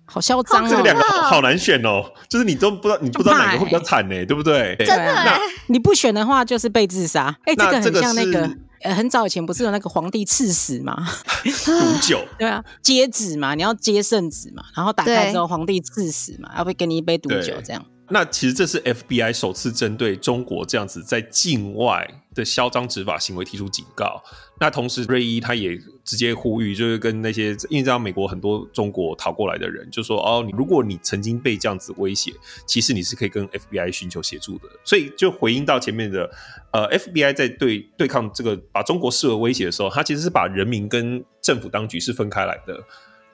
[0.04, 0.68] 好嚣张啊！
[0.68, 4.76] 这两个好难选哦，就是你都不知道，你不知道哪个会比较惨呢，对不对？
[4.80, 7.34] 真的，那你不选的话就是被自杀。
[7.44, 8.56] 哎，这个很像那个。
[8.82, 10.96] 呃，很早以前不是有那个皇帝赐死吗？
[11.64, 17.84] 毒酒， 对啊，接旨嘛，你要接圣旨嘛，然后打开之后皇帝赐死嘛，要不给你一杯毒酒这样。
[18.08, 24.22] 那其实这是 FBI 首次针对中国这样子在境外的嚣张执法行为提出警告。
[24.62, 32.32] 那同时，瑞伊他也直接呼吁，就是跟那些因为这样美国很多中国逃过来的人，就说哦，你如果你曾经被这样子威胁，
[32.64, 34.68] 其实你是可以跟 FBI 寻求协助的。
[34.84, 36.30] 所以就回应到前面的，
[36.72, 42.80] 呃，FBI 在对对抗这个把中国视为威胁的时候，他其实是把人民跟政府当局是分开来的，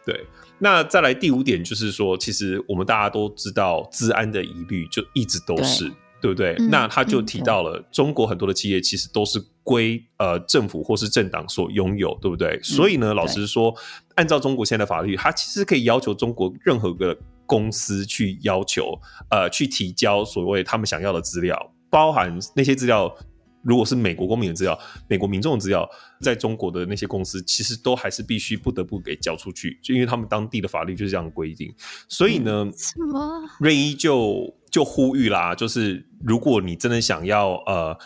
[0.06, 0.24] 对。
[0.58, 6.56] 那再来第五点就是说，其实我们大家都知道，治安的疑虑就一直都是，对，对不对？
[6.58, 12.56] 嗯，那他就提到了中国很多的企业其实都是归呃政府或是政党所拥有，对不对？
[12.56, 13.74] 嗯，所以呢，老实说，
[14.14, 18.98] 按照中国现在的法律，它其实可以要求中国任何个公司去要求，
[19.30, 21.54] 呃，去提交所谓他们想要的资料，
[21.90, 23.14] 包含那些资料。
[23.62, 24.78] 如果是美国公民的资料，
[25.08, 25.86] 美国民众的资料，
[26.22, 31.70] 在中国的那些公司，其实都还是必须不得不给交出去，就因为他们当地的法律就是这样规定。
[32.08, 33.42] 所以呢，什么？
[33.60, 37.98] 瑞一就就呼吁啦，就是如果你真的想要呃。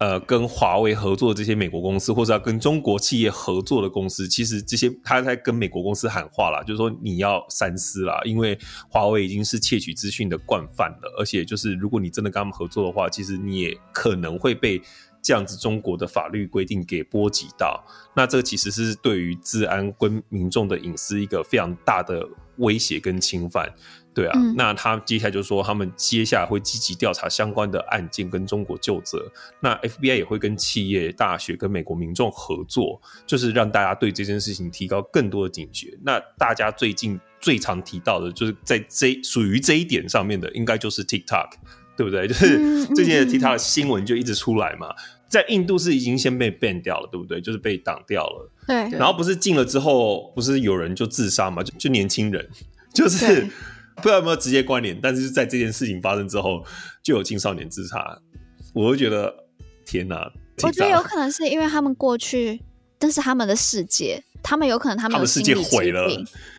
[0.00, 8.58] 呃，跟华为合作的这些美国公司，或者要跟中国企业合作的公司，其实这些他在跟美国公司喊话了，就是说你要三思啦，因为
[8.88, 14.80] 华为已经是窃取资讯的惯犯了，而且就是如果你真的跟他们合作的话，其实你也可能会被
[15.20, 17.84] 这样子中国的法律规定给波及到。
[18.16, 23.70] 那这个其实是对于治安跟民众的隐私一个非常大的威胁跟侵犯。
[24.12, 29.30] 对啊，嗯、那他接下来就说，他们接下来会积极调查相关的案件，跟中国就责。
[29.60, 35.96] 那 FBI 也会跟企业、大学、跟美国民众合作，就是让大家对这件事情提高更多的警觉。
[36.02, 41.50] 那大家最近最常提到的，就是在这属于这一点上面的，应该就是 TikTok，
[41.96, 42.26] 对不对？
[42.28, 44.88] 就是 最近的 TikTok 的新闻就一直出来嘛，
[45.28, 47.40] 在印度是已经先被 ban 掉了，对不对？
[47.40, 48.50] 就是被挡掉了。
[48.66, 48.76] 对。
[48.98, 51.62] 然后不是禁了之后，不是有人就自杀嘛？
[51.62, 52.48] 就就年轻人，
[52.92, 53.46] 就是。
[54.00, 56.64] 不知道有没有直接关联，但是在这件事情发生之后，
[57.02, 58.18] 就有青少年自杀，
[58.74, 59.32] 我会觉得
[59.86, 60.28] 天哪！
[60.62, 62.60] 我觉得有可能是因为他们过去，
[62.98, 66.08] 这是他们的世界，他们有可能他们的世界毁了，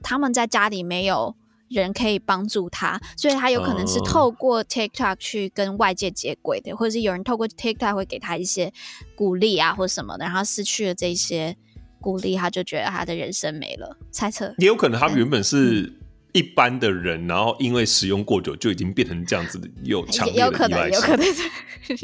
[0.01, 1.36] 他们在家里没有
[1.69, 8.71] 人可以帮助他，所以他有可能是透过 TikTok 去跟外界接轨的，或者是有人透过 TikTok 会给他一些
[9.15, 11.56] 鼓励啊，或什么的，然后失去了这些
[11.99, 13.97] 鼓励，他就觉得他的人生没了。
[14.12, 16.00] 猜测也有可能，他们原本是。
[16.34, 21.00] 一般的人，然后因为使用过久，就已经变成这样子的，有强烈的依赖性。
[21.00, 21.28] 有可能，有可能，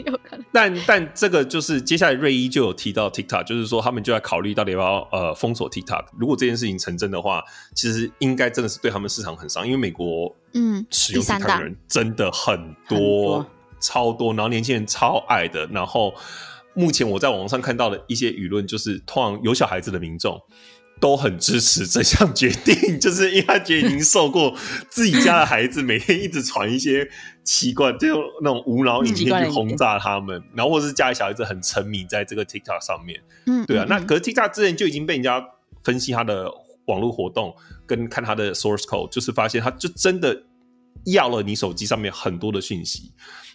[0.05, 0.45] 有可能。
[0.51, 6.05] 但但这个就是接下来瑞一就有提到 TikTok，就是说他们就在考虑到底要不要呃封锁 TikTok。
[6.17, 7.41] 如果这件事情成真的话，
[7.73, 13.45] 其实应该真的是对他们市场很伤，因为美国嗯使用 TikTok 的人真的很多，很多
[13.79, 15.65] 超多，然后年轻人超爱的。
[15.67, 16.13] 然后
[16.73, 20.41] 目前我在网上看到的一些舆论，就是通常有小孩子的民众。
[20.99, 24.55] 都很支持这项决定， 就是因为他觉得已经受过
[24.89, 27.07] 自己家的孩子每天一直传一些
[27.43, 35.43] 奇怪，就那种无脑影片去轰炸他们，然后或是家里小孩子很沉迷在这个 TikTok 上面，嗯，对啊，那可是 TikTok 之前就已经被人家
[35.83, 36.51] 分析他的
[36.85, 37.55] 网络活动，
[37.85, 40.43] 跟看他的 source code，就是发现他就真的
[41.05, 43.11] 要了你手机上面很多的讯息。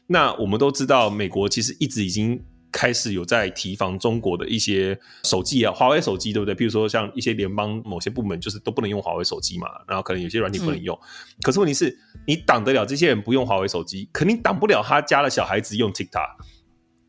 [0.07, 2.43] 那我们都知道，美国其实一直已经。
[2.73, 6.55] 开始有在提防中国的一些手机啊，华为手机对不对？
[6.55, 10.97] 比如说像一些联邦某些部门，就是都不能用华为手机嘛，然后可能有些软体不能用。
[10.97, 16.31] 嗯、可是问题是，你挡得了这些人不用华为手机，肯定挡不了他家的小孩子用 TikTok。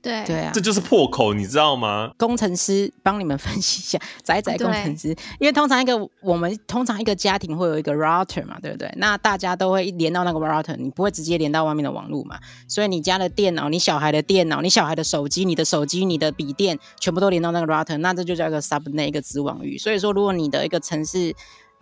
[0.04, 2.12] 对对啊，这就是破口，你知道吗？
[2.18, 5.08] 工程师帮你们分析一下，宅宅 工程师，
[5.40, 8.94] 因为通常一个我们通常一个家庭会有一个 router 嘛，对不对？
[8.98, 12.38] 那大家都会连到那个 router，你不会直接连到外面的网络嘛？
[12.68, 19.78] 所以你家的电脑、你小孩的电脑、你小孩的手机、你的手机、你的笔电，全部都连到那个 router，那这就叫一个 subnet 一个子网域。
[19.78, 21.34] 所以说，如果你的一个城市，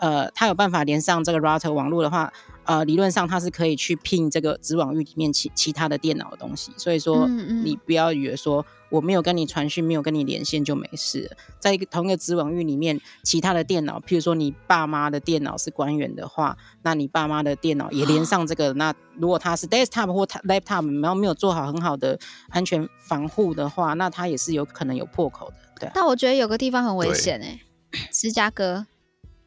[0.01, 2.33] 呃，它有办法连上这个 router 网络的话，
[2.65, 6.71] 呃，理论上它是可以去 ping 这个子网域里面其其他的电脑的东西。
[6.75, 11.37] 所以说，你不要以为说我没有跟你传讯，没有跟你连线就没事了。
[11.59, 18.73] 在一个同一个子网域里面，其他的电脑，譬如说你爸妈的电脑是官员的话，那你爸妈的电脑也连上这个。
[18.73, 22.17] 那如果他是 desktop 或 laptop，然后没有做好很好的
[22.49, 25.55] 安全防护的话，那它也是有可能有破口的。
[25.79, 25.91] 对。
[25.93, 27.61] 但我觉得有个地方很危险哎、欸，
[28.11, 28.87] 芝加哥。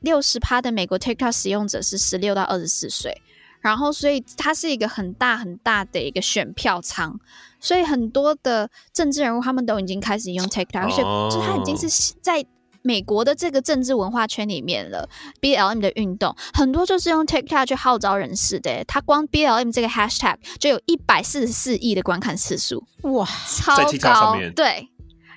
[0.05, 3.21] 六十趴的美国 TikTok 使用者是十六到二十四岁，
[3.61, 7.19] 然后所以它是一个很大很大的一个选票仓，
[7.59, 11.03] 所以很多的政治人物他们都已经开始用 TikTok，而且
[11.35, 12.45] 就它已经是在
[12.83, 15.09] 美国的这个政治文化圈里面了。
[15.41, 24.91] BLM 的运动很多就是用 TikTok 去号召人士的，它光 BLM 这个 Hashtag 就有一百四十四亿的观看次数，哇，超高，对。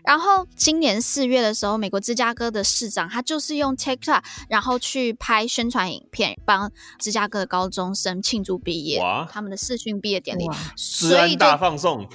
[0.07, 12.07] 然后今年四月的时候，美国芝加哥的市长他就是用 TikTok，然后去拍宣传影片，帮芝加哥的高中生庆祝毕业，哇他们的视讯毕业典礼，所以大放送。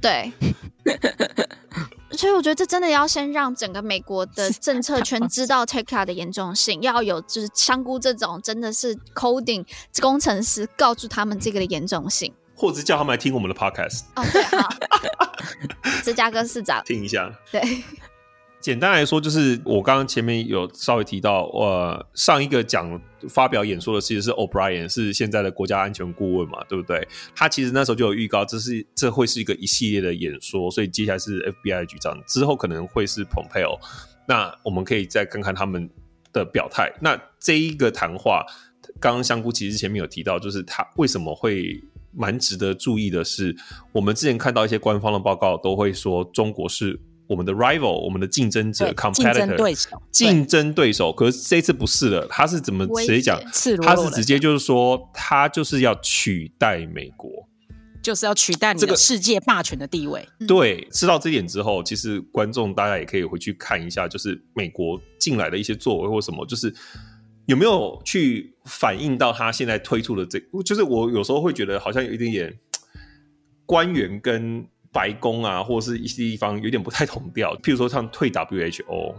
[0.00, 0.32] 对，
[2.16, 9.66] 所以我觉得这真的要先让整个美国的政策圈知道 TikTok 的严重性，要有就是香菇这种真的是 coding
[10.00, 12.32] 工程师告诉他们这个的严重性。
[12.62, 14.68] 或者是叫他们来听我们的 podcast 哦，对，好，
[16.04, 17.28] 芝加哥市长听一下。
[17.50, 17.60] 对，
[18.60, 27.04] 简单来说，就是我刚刚前面有稍微提到，呃，上一个讲发表演说的其实是 O'Brien，是现在的国家安全顾问嘛，对不对？
[27.34, 33.76] 他其实那时候就有预告，这是这会是一个一系列的演说，所以接下来是 FBI 局长，之后可能会是 Pompeo。
[34.28, 35.90] 那我们可以再看看他们
[36.32, 36.92] 的表态。
[37.00, 38.46] 那这一个谈话。
[39.00, 41.80] 刚刚香菇其实前面有提到，就是他为什么会
[42.14, 43.54] 蛮值得注意的是，
[43.92, 51.12] 我们之前看到一些官方的报告都会说中国是我们的 rival，我们的竞争者，competitor，竞争对手，竞争对手。
[51.12, 53.40] 可是这次不是了，他是怎么直接讲？
[53.82, 57.30] 他是直接就是说，他就是要取代美国。
[58.02, 60.28] 就是要取代你的世界霸权的地位。
[60.40, 66.74] 这个、对，知道这点之后，其实观众大家也可以回去看一下，就是美国进来的一些作为或什么，就是
[67.52, 72.58] 有没有去反映到他现在推出的这，就是我有时候会觉得好像有一点点
[73.66, 77.54] 官员跟白宫啊，或者是一些地方有点不太同调。
[77.58, 79.14] 譬如说像退 WHO，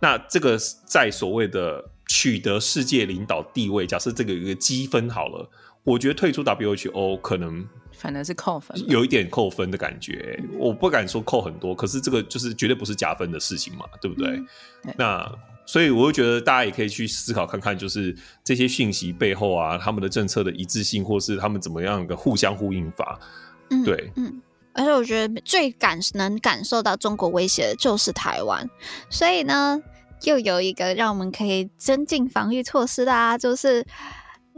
[0.00, 0.56] 那这个
[0.86, 5.50] 在所谓的取得世界领导地位，假设这个有一个积分好了，
[5.84, 7.68] 我觉得退出 WHO 可能。
[7.92, 10.42] 反而是扣分，有一点扣分的感觉。
[10.56, 14.28] 我不敢说扣很多，可是这个就是绝对不是加分的事情嘛，对不对？
[14.36, 14.46] 嗯、
[14.84, 15.38] 对，那
[15.68, 23.20] 所以我就觉得大家也可以去思考看看，就是这些讯息背后啊，他们的政策的一致性，或是他们怎么样的互相呼应法。
[23.68, 24.40] 嗯，对，嗯。
[24.72, 28.66] 而且我觉得最感能感受到中国威胁的就是台湾，
[29.10, 29.78] 所以呢，
[30.22, 33.84] 又有一个让我们可以增进防御措施的啊，就是。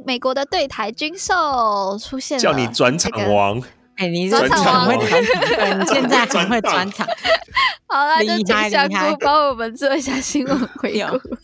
[0.03, 3.63] 美国的对台军售出现了，叫你转场王，
[4.01, 7.07] 哎、欸，你转场王会转场，你现在很会转场，
[7.87, 11.37] 好了，就请小姑帮我们做一下新闻回顾。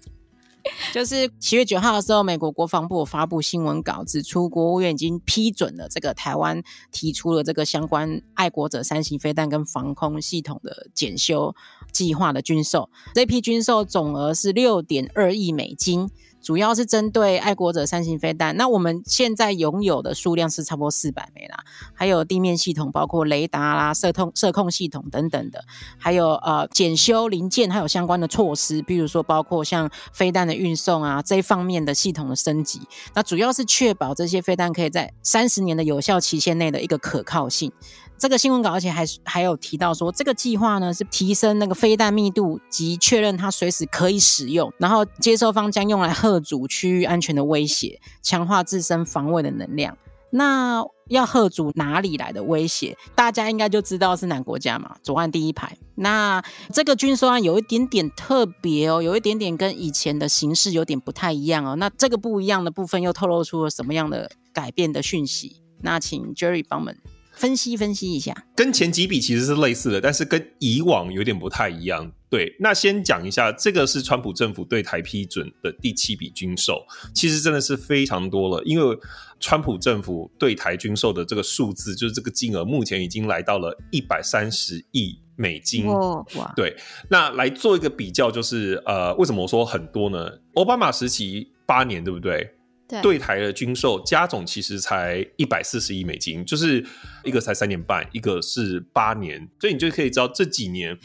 [0.94, 11.54] 就是七月九号的时候，美国国防部发布新闻稿，指出国务院已经批准了这个台湾提出了这个相关爱国者三型飞弹跟防空系统的检修
[11.97, 16.11] 计划的军售，这批军售总额是六点二亿美金。
[16.42, 25.64] 主要是针对爱国者三型飞弹，那我们现在拥有的数量是差不多四百枚啦，还有地面系统，包括雷达啦、射控、射控系统等等的，
[25.99, 32.80] 还有呃检修零件，还有相关的措施，比如说包括像飞弹的运送啊这一方面的系统的升级，
[33.14, 37.72] 那主要是确保这些飞弹可以在三十年的有效期限内的一个可靠性。
[38.18, 49.96] 这个新闻稿，而且还还有提到说，这个计划呢是提升那个飞弹密度及确认它随时可以使用，然后接收方将用来吓阻区域安全的威胁，强化自身防卫的能量。
[50.30, 52.96] 那要吓阻哪里来的威胁？
[53.14, 54.96] 大家应该就知道是哪国家嘛？
[55.02, 55.78] 左岸第一排。
[55.94, 56.42] 那
[56.74, 61.76] 这个军售案有一点点特别哦，有一点点跟以前的形式有点不太一样哦。
[61.76, 65.62] 那这个不一样的部分又透露出了什么样的改变的讯息？
[65.80, 66.98] 那请 Jerry 帮我们。
[67.37, 72.11] 分析分析一下，跟前几笔其实是类似的，但是跟以往有点不太一样。
[72.28, 76.84] 对，那先讲一下，这个是川普政府对台批准的第七笔军售，
[77.14, 78.64] 其实真的是非常多了。
[78.64, 78.99] 因为
[79.39, 85.87] 川普政府对台军售的这个数字，就是这个金额，目前已经来到了一百三十亿美金。
[85.87, 86.74] 哇，对，
[87.11, 90.28] 那来做一个比较，就是呃，为什么我说很多呢？
[90.55, 92.55] 奥巴马时期八年，对不对？
[93.03, 96.84] 对，台的军售加总其实才一百四十亿美金，就是
[97.24, 100.99] 一个才三年半，一个是八年，所以你就可以知道这几年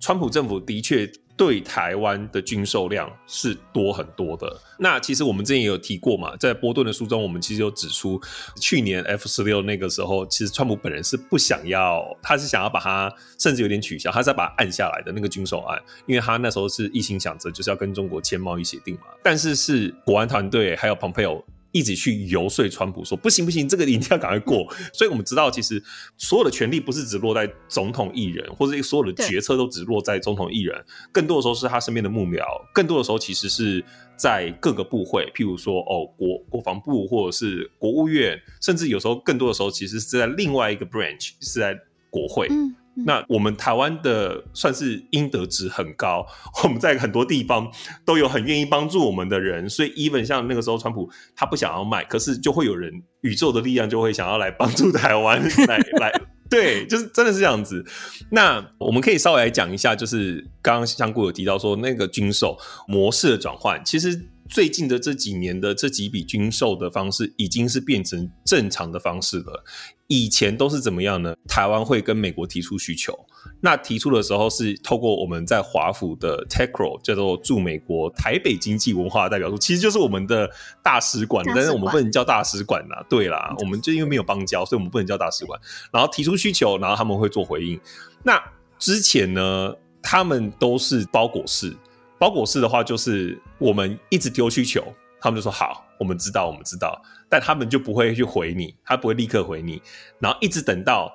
[0.00, 1.10] 川普政府的确。
[1.40, 4.60] 对台湾的军售量是多很多的。
[4.78, 8.20] 那其实我们之前也有提过嘛，在波顿的书中，我们其实有指出，
[8.60, 19.06] 去年 F 十六那个时候，其实川普本人是不想要，他是想要把它甚至有点取消，他是要把它按下来的那个军售案，因为他那时候是一心想着就是要跟中国签贸易协定嘛。
[19.22, 21.42] 但是是国安团队还有蓬佩奥。
[21.72, 24.66] 一直去游说川普说不行不行，这个一定要赶快过。
[24.92, 25.82] 所以我们知道，其实
[26.16, 33.84] 所有的权利不是只落在总统一人，或者所有的决策都只落在总统一人，更多的时候是他身边的幕僚，更多的时候其实是
[34.16, 41.78] 在各个部会，譬如说哦国国防部或者是国务院，甚至有时候更多的时候其实是在另外一个 branch 是在
[42.10, 42.48] 国会。
[42.50, 42.74] 嗯
[43.06, 46.26] 那我们台湾的算是应得值很高，
[46.64, 47.70] 我们在很多地方
[48.04, 52.92] 都有很愿意帮助我们的人，所以 even 像那个时候川普他不想要卖，可是就会有人
[53.22, 57.84] 宇宙的力量就会想要来帮助台湾， 来来，对，就是真的是这样子。
[58.30, 64.30] 那我们可以稍微来讲一下，就是刚刚香菇有提到说那个军售模式的转换，其实。
[64.50, 69.64] 最近的这几年的这几笔军售的方式，已经是变成正常的方式了。
[70.08, 71.36] 以前都是怎么样呢？
[71.46, 73.16] 台湾会跟美国提出需求，
[73.60, 80.50] 那提出的时候是透过我们在华府的 TACRO，叫做驻美国台北经济文化代表处，其实就是我们的
[80.82, 82.96] 大使馆，但是我们不能叫大使馆呐。
[83.08, 85.60] 对啦，我们就因为没有邦交，所以我们不能叫大使馆。
[85.92, 87.80] 然后提出需求，然后他们会做回应。
[88.24, 88.42] 那
[88.80, 89.72] 之前呢，
[90.02, 91.76] 他们都是包裹式。
[92.20, 94.84] 包裹式的话，就是我们一直丢需求，
[95.18, 97.00] 他们就说好，我们知道，我们知道，
[97.30, 99.80] 但他们就不会去回你，他不会立刻回你，
[100.18, 101.10] 然后一直等到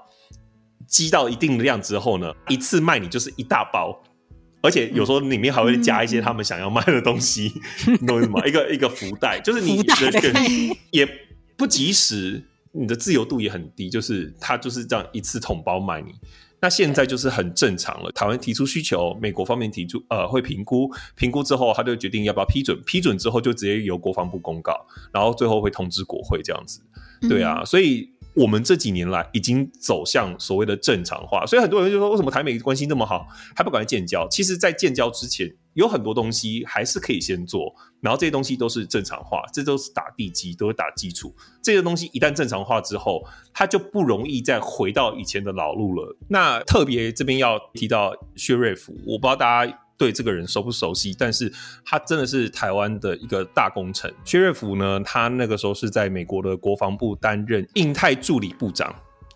[0.88, 4.02] 积到一定的量之后呢，一次卖你就是一大包，
[4.64, 7.54] 而且有时候里面还会加一些他们想要卖的东西，
[7.88, 8.44] 嗯、你懂我意思吗？
[8.48, 9.94] 一个一个福袋，就是你的
[10.90, 11.08] 也
[11.56, 16.14] 不及时，你的自由度也很低，就是他就是这样一次桶包卖你。
[16.62, 18.12] 那现在就是很正常了。
[18.12, 26.82] 台湾提出需求，美国方面提出，呃，会评估，评估之后他就决定要不要批准，批准之后就直接由国防部公告，然后最后会通知国会这样子。
[27.30, 34.28] 对啊，嗯、所以我们这几年来已经走向所谓的正常化，所以很多人就说，为什么台美关系那么好，还不赶快建交？
[34.30, 35.56] 其实，在建交之前。
[35.76, 41.34] 有很多东西还是可以先做，然后这些东西都是正常化，这都是打地基，都是打基础。
[41.62, 43.24] 这些东西一旦正常化之后，
[43.54, 46.18] 它就不容易再回到以前的老路了。
[46.28, 51.52] 那特别这边要提到薛瑞福，我不知道大家对这个人熟不熟悉，但是
[51.86, 54.14] 他真的是台湾的一个大功臣。
[54.24, 58.94] 薛瑞福呢，他那个时候是在美国的国防部担任印太助理部长。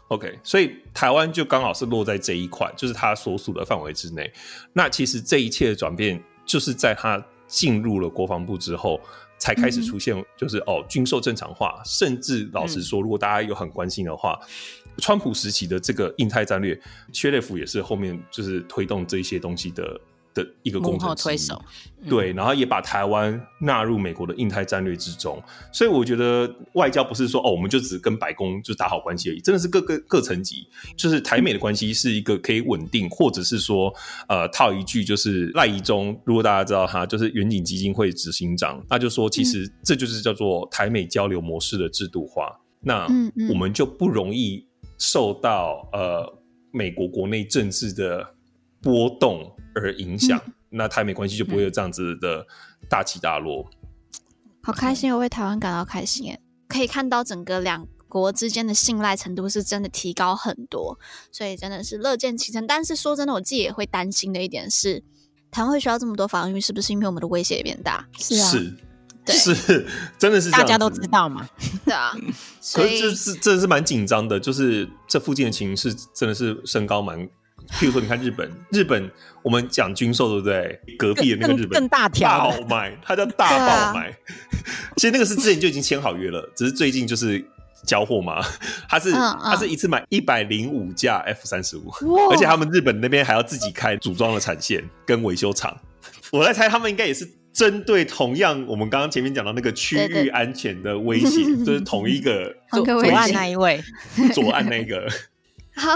[0.10, 4.34] OK，所以台湾就刚好是落在这一块，就是他所属的范围之内。
[4.74, 6.20] 那其实这一切的转变，
[6.50, 9.00] 就是在他进入了国防部之后，
[9.38, 11.80] 才开始出现，就是、嗯、哦，军售正常化。
[11.86, 16.80] 甚至老实说，如果大家有很关心的话，嗯、川普时期的这个印太战略，
[17.14, 20.02] 薛列夫也是后面就是推动这些东西的。
[20.44, 21.62] 的一个工程推手，
[22.08, 33.94] 对，然后也把台湾纳入美国的印太战略之中，所以我觉得外交不是说哦，我们就只跟白宫就打好关系而已，真的是各个各层级，就是台美的关系是一个可以稳定，或者是说
[34.28, 43.08] 呃套一句就是赖宜中，如果大家知道他就是远景基金会执行长，那就说其实这就是叫做台美交流模式的制度化，那
[43.50, 44.66] 我们就不容易
[44.98, 48.26] 受到呃美国国内政治的
[48.82, 49.52] 波动。
[49.80, 52.46] 而影响，嗯、那台美关系就不会有这样子的
[52.90, 53.70] 大起大落。
[54.62, 56.40] 好开心，我为台湾感到开心耶！
[56.68, 61.00] 可以看到整个两国之间的信赖程度是真的提高很多，
[61.32, 62.68] 所以真的是乐见其成。
[62.68, 65.04] 但是说真的，我自己也会担心的一点是，
[65.50, 68.08] 台湾会需要这么多防御，是不是因为我们的威胁也变大？
[68.20, 68.52] 是啊，
[69.26, 69.88] 是，是，
[70.20, 71.48] 真的是大家都知道嘛？
[71.86, 72.12] 对啊，
[72.76, 77.28] 可是这是这是蛮紧张的，就是这附近的情势真的是升高蛮。
[77.74, 79.10] 譬如说，你看日本，日本
[79.44, 80.96] 我们讲军售，对不对？
[80.98, 84.10] 隔壁的那个日本更大条爆买，它叫大爆买。
[84.10, 84.16] 啊、
[84.98, 87.44] 其实那个是之前就已经签好约了，只是最近就是
[87.86, 88.44] 交货嘛。
[88.90, 91.90] 它是它是一次买一百零五架 F 三十五，
[92.32, 95.78] 而且他们日本那边还要自己开组装的产线跟维修厂。
[96.32, 103.82] 我在猜，他们应该也是针对同样我们刚刚前面讲到那个区域安全的威胁，就是同一个左左岸那一位，
[104.34, 105.08] 左岸那个
[105.76, 105.92] 好。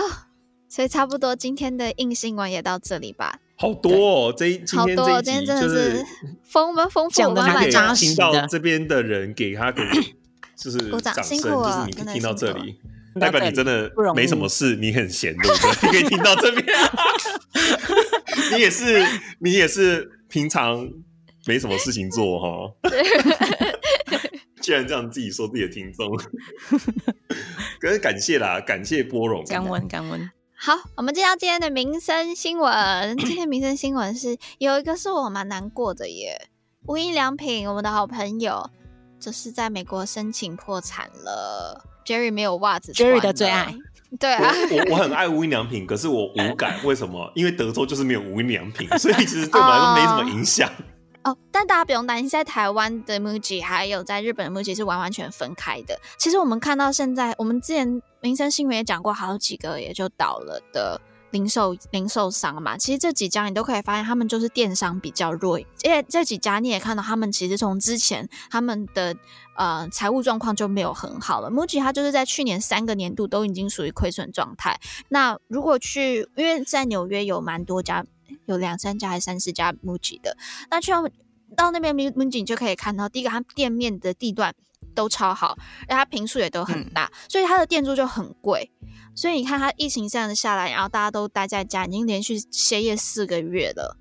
[0.74, 3.40] 所以差不多今天的硬新闻也到这里吧。
[3.58, 6.04] 好多哦，这一今天这一集就是
[6.42, 8.08] 丰丰丰讲的蛮扎实的。
[8.08, 9.84] 听到这边的人给他给
[10.58, 12.80] 就是掌声，就是你听到这里，
[13.20, 15.92] 代表你真的没什么事，你很闲，对不对？
[15.94, 16.66] 你可以听到这边，
[18.56, 19.06] 你也是
[19.42, 20.90] 你也是平常
[21.46, 22.74] 没什么事情做哈。
[24.60, 26.10] 既然这样自己说自己的听众，
[27.80, 30.32] 可是感谢啦，感谢波荣，感恩感恩。
[30.66, 33.18] 好，我们接到今天的民生新闻。
[33.18, 36.48] 今天民生新闻是有一个是我蛮难过的耶，
[36.88, 38.70] 无印良品，我们的好朋友，
[39.20, 41.84] 就是在美国申请破产了。
[42.06, 43.76] Jerry 没有袜子，Jerry 的最爱。
[44.18, 44.54] 对啊，
[44.88, 47.30] 我我， 很爱无印良品，可是我无感，为什么？
[47.36, 50.72] 因为德州就是没有无印良品， 所以其实对我来说没什么影响。
[51.24, 51.34] Oh.
[51.34, 56.00] 哦，但大家不用担心，在台湾的 MUJI 还有在日本的 MUJI 是完完全分开的。
[56.18, 61.00] 其实我们看到现在，我们之前民生新闻也讲过好几个也就倒了的
[61.32, 62.78] 零售零售商嘛。
[62.78, 65.60] 其实这几家你都可以发现，他们就是电商比较弱。
[65.60, 69.16] 因为这几家你也看到，他们其实从之前他们的
[69.58, 71.52] 呃财务状况就没有很好了。
[71.52, 74.80] MUJI 它就是在去年三个年度都已经属于亏损状态。
[75.10, 78.06] 那如果去，因为在纽约有蛮多家。
[78.48, 80.36] 有两三家还是三四家 MUJI 的，
[80.72, 81.04] 那去到
[81.56, 84.56] 到那边 MUJI 就可以看到，第一个它店面的地段
[84.94, 88.72] 都超好，而它平数也都很大，嗯、所以它的店租就很贵。
[89.16, 93.98] 所以你看它疫情这样子下来，然后大家都待在家，已经连续歇业四个月了，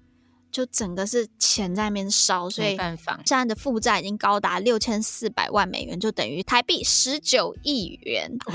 [0.50, 2.76] 就整个是钱在那边烧，所以
[3.24, 8.30] 现在的负债已经高达六千四百万美元，就等于台币十九亿元。
[8.46, 8.54] 哇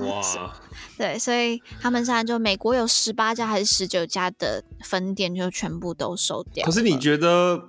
[0.06, 0.60] 哇！
[0.98, 6.64] 对，所以他们现在就美国有十八家还是十九家的分店就全部都收掉。
[6.66, 7.60] 可是你觉得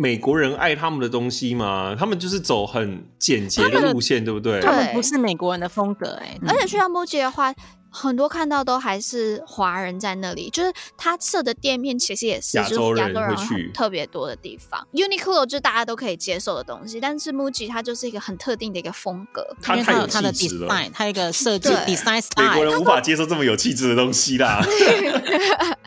[0.00, 1.96] 美国人爱他们的东西嘛？
[1.98, 4.60] 他们就是走很简洁的路线，对不对？
[4.60, 6.40] 他们不是美国人的风格哎、欸。
[6.46, 7.52] 而且去到 MUJI 的话。
[7.90, 14.86] 很多看到都还是华人在那里，就是他设的店面其实也是亚洲人会去特别多的地方。
[14.92, 20.68] Uniqlo 就大家都可以接受的东西，但是 MUJI 它就是一个很特定的一个风格，它太有气质了。
[20.92, 24.62] 它一个设计 design style，美国人无法接受这么有气质的东西啦。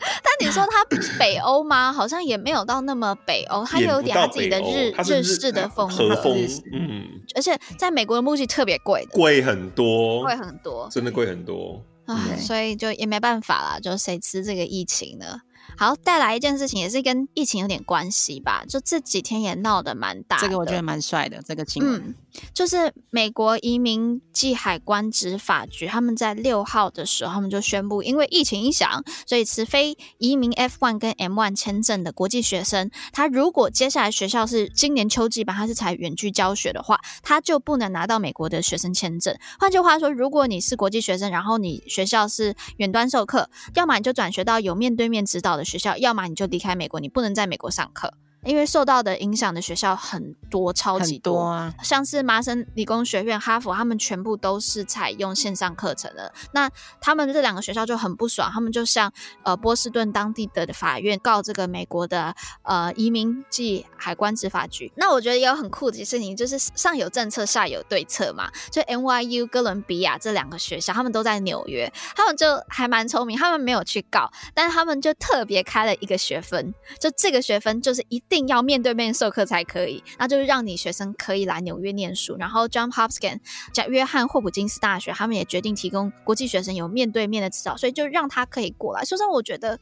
[0.24, 0.84] 但你说它
[1.20, 1.94] 北欧吗？
[1.94, 6.38] 好像也没有到那么北欧，它有点它自己的日日，式的风和风。
[6.74, 11.82] 嗯，而且在美国的木器特别贵，贵很多，贵很多，真的贵很多。
[12.06, 15.42] 唉，所以就也没办法啦，就谁吃这个疫情呢？
[15.78, 20.44] 好，带来一件事情也是跟疫情有点关系吧，就这几天也闹得蛮大的。
[20.44, 21.96] 这个我觉得蛮帅的，这个新闻。
[21.96, 22.16] 嗯
[22.54, 39.36] 就是美国移民暨海关执法局，他们在六号的时候，他们就宣布，因为疫情影响，所以持非移民 F1 跟 M1 签证的国际学生，他如果接下来学校是今年秋季班，他是采远距教学的话，他就不能拿到美国的学生签证。
[39.60, 48.14] 换句话说，如果你是国际学生，然后你学校是远端授课，要么你就转学到有面对面指导的学校，要么你就离开美国，你不能在美国上课。
[48.44, 56.34] 因为受到的影响的学校很多，超级多，多啊，像是麻省理工学院、哈佛，他们全部都是采用线上课程的。
[56.52, 56.68] 那
[57.00, 59.14] 他们这两个学校就很不爽，他们就向
[59.44, 62.34] 呃波士顿当地的法院告这个美国的
[62.64, 64.92] 呃移民暨海关执法局。
[64.96, 68.50] 那我觉得也有很酷的事情，就是上有政策，下有对策嘛。
[68.72, 78.20] 就 NYU 哥伦比亚这两个学校，他们都在纽约，他们就还蛮聪明，他们没有去告，但是他们就特别开了一个学分，就这个学分就是一。
[78.32, 82.38] 一定要面对面授课才可以，那就是让你学生可以来纽约念书。
[82.38, 83.42] 然后 John Hopkins
[83.74, 89.04] 加约翰霍普金斯大学，他们也决定提供国际学生有面对面的指导，所以就让他可以过来。
[89.04, 89.78] 说真的，我觉得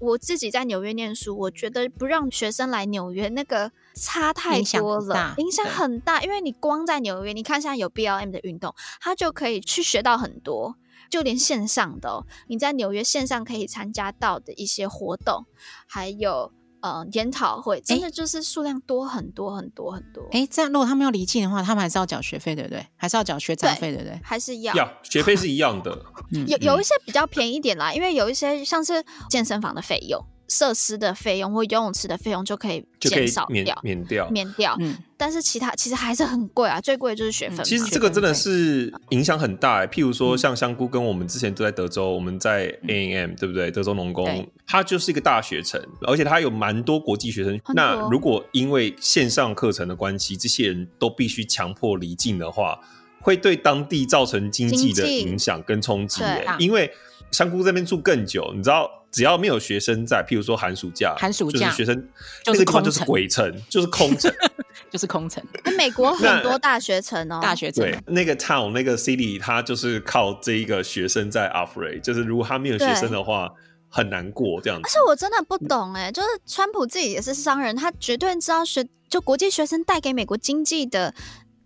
[0.00, 6.20] 我自己在纽约念书，我觉得不让学生来纽约那个差太多了， 影响很大。
[6.24, 10.74] 因为你光在纽约，你看现在有 BLM 的运动，他就可以去学到很多，
[11.08, 15.46] 就连线上的哦，你在纽约线上可以参加到的一些活动，
[15.86, 16.50] 还有。
[16.86, 20.22] 嗯，研讨会真的就是数量多很多很多很多。
[20.30, 22.86] 哎、欸，这样如果他们要离境的话，他们还是要缴学费，对不对？
[22.96, 24.20] 还是要缴学杂费，对不对？
[24.22, 24.74] 还是要？
[24.74, 25.90] 要学费是一样的。
[26.32, 30.24] 嗯、有有一些比较便宜一点啦，因为有一些像是健身房的费用。
[30.48, 34.76] 设施的费用或游泳池的费用就可以减少掉，免掉，免掉。
[34.80, 37.64] 嗯，但是其他其实还是很贵啊，最贵的就是学分。
[37.64, 39.86] 其实这个真的是影响很大、欸。
[39.86, 43.70] 譬如说，像香菇跟我们之前都在德州，我们在 A&M、嗯、对不对？
[43.70, 47.60] 德州农工，它就是一个大学城，而且它有蛮多国际学生。
[47.74, 52.78] 那如果因为线上课程的关系，这些人都必须强迫离境的话，
[53.20, 56.56] 会对当地造成经济的影响跟冲击、欸。
[56.58, 56.90] 因为
[57.30, 58.90] 香菇这边住更久，你知道。
[59.12, 62.08] 只要没有学生在，譬如说寒暑假，寒暑假就是学生，
[62.44, 64.30] 那个地方就是鬼城，就是空城，
[64.90, 65.42] 就是空城。
[65.78, 67.82] 美国很多大学城哦，大学城。
[67.82, 73.50] 对，那个 town 那个 city，它就是靠这一个学生在 operate，就是如果他没有学生的话，
[73.88, 74.86] 很难过这样子。
[74.86, 81.14] 而且我真的不懂哎，就是川普自己也是商人，他绝对知道学就国际学生带给美国经济的。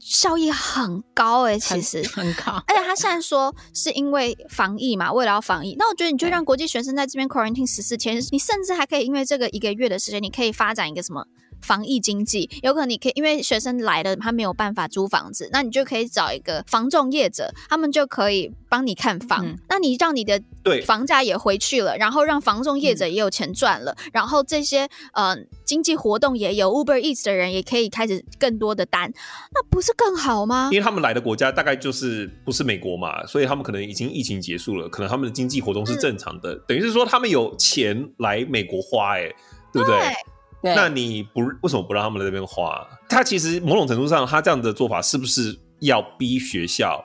[0.00, 11.24] 效益很高哎、欸，其实很，很高，而且他现在说是因为防疫嘛，为了要防疫，那我觉得你就让国际学生在这边 quarantine 十四天，你甚至还可以因为这个一个月的时间，你可以发展一个什么？
[11.62, 19.46] 防疫经济有可能你可以，因为学生来了，他没有办法租房子，那你就可以找一个房仲业者，他们就可以帮你看房。
[19.46, 29.12] 嗯、那你让你的对房价也回去了，然后让房仲业者也有钱赚了，嗯、然后这些呃经济活动也有 Uber Eats 的人也可以开始更多的单，
[29.52, 30.68] 那不是更好吗？
[30.72, 39.34] 因为他们来的国家大概就是不是美国嘛，所以他们可能已经疫情结束了，可能他们的经济活动是正常的，嗯、等于是说他们有钱来美国花、欸，哎，
[39.72, 39.98] 对不对？
[39.98, 40.14] 对
[40.62, 42.86] 那你不为什么不让他们在这边花？
[43.08, 47.04] 他其实某种程度上，他这样的做法是不是要逼学校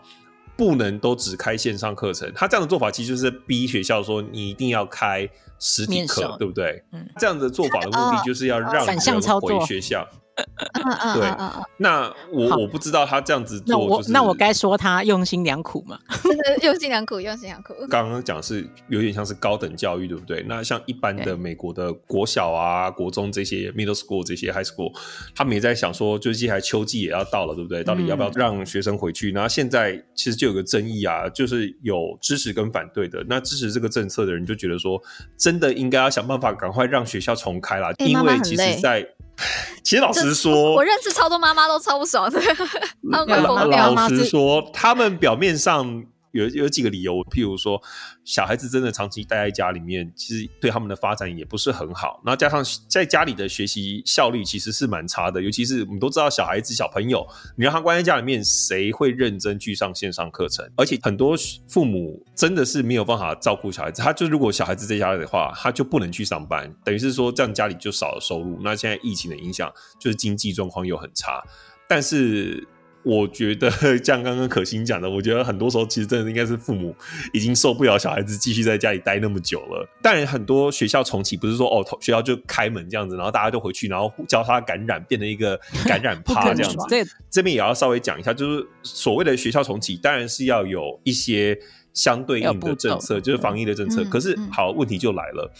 [0.57, 2.31] 不能都只开线上课程？
[2.35, 5.27] 他这样的做法其实就是逼学校说你一定要开
[5.59, 6.83] 实体课，对不对？
[6.91, 8.99] 嗯，这样的做法的目的就是要让人
[9.39, 10.07] 回学校。
[10.35, 15.97] 对，那我我不知道他这样子做，那我那我该说他用心良苦吗？
[16.23, 17.73] 真的用心良苦，用心良苦。
[17.89, 20.43] 刚刚讲是有点像是高等教育，对不对？
[20.47, 24.91] 那像一般的美国的国小啊、国中这些 middle school 这些 high school，
[25.33, 27.83] 他们也在想说，就接下来秋季也要到了，对不对？
[27.83, 29.31] 到底要不要让学生回去？
[29.31, 33.23] 然后现在其实就有个争议啊，就是有支持跟反对的。
[33.29, 35.01] 那支持这个政策的人就觉得说，
[35.37, 39.07] 真的应该要想办法赶快让学校重开啦，因为其实在。
[39.83, 42.39] 其实老实说，我认识超多妈妈都超不爽的。
[43.11, 46.03] 老实说，他们表面上。
[46.35, 47.81] 有有几个理由，譬如说，
[48.25, 52.21] 小孩子真的长期待在家里面，其实对他们的发展也不是很好。
[52.25, 57.25] 然后加上在家里的学习效率其实是蛮差的，尤其是我们都知道，小孩子小朋友，
[57.55, 60.69] 你让他关在家里面，谁会认真去上线上课程？
[60.75, 61.35] 而且很多
[61.69, 68.59] 父母真的是没有办法照顾小孩子，他就如果小孩子在家里的话，他就不能去上班，等于是说这样家里就少了收入。
[68.61, 71.41] 那现在疫情的影响，就是经济状况又很差，
[71.87, 72.67] 但是。
[73.05, 73.69] 我觉得
[74.03, 76.93] 像刚刚可心讲的，我觉得很多时候其实真的应该是父母
[77.33, 79.87] 已经受不了小孩子继续在家里待那么久了。
[80.01, 86.77] 当然，很多学校重启不是说哦，学校就开门这样子，然后大家就回去，然后交叉感染，变成一个 感染趴这样子。
[86.89, 91.55] 这这边也要稍微讲一下，就是所谓的学校重启，当然是要有一些
[91.93, 94.03] 相对应的政策，就是防疫的政策。
[94.05, 95.51] 可是好，问题就来了，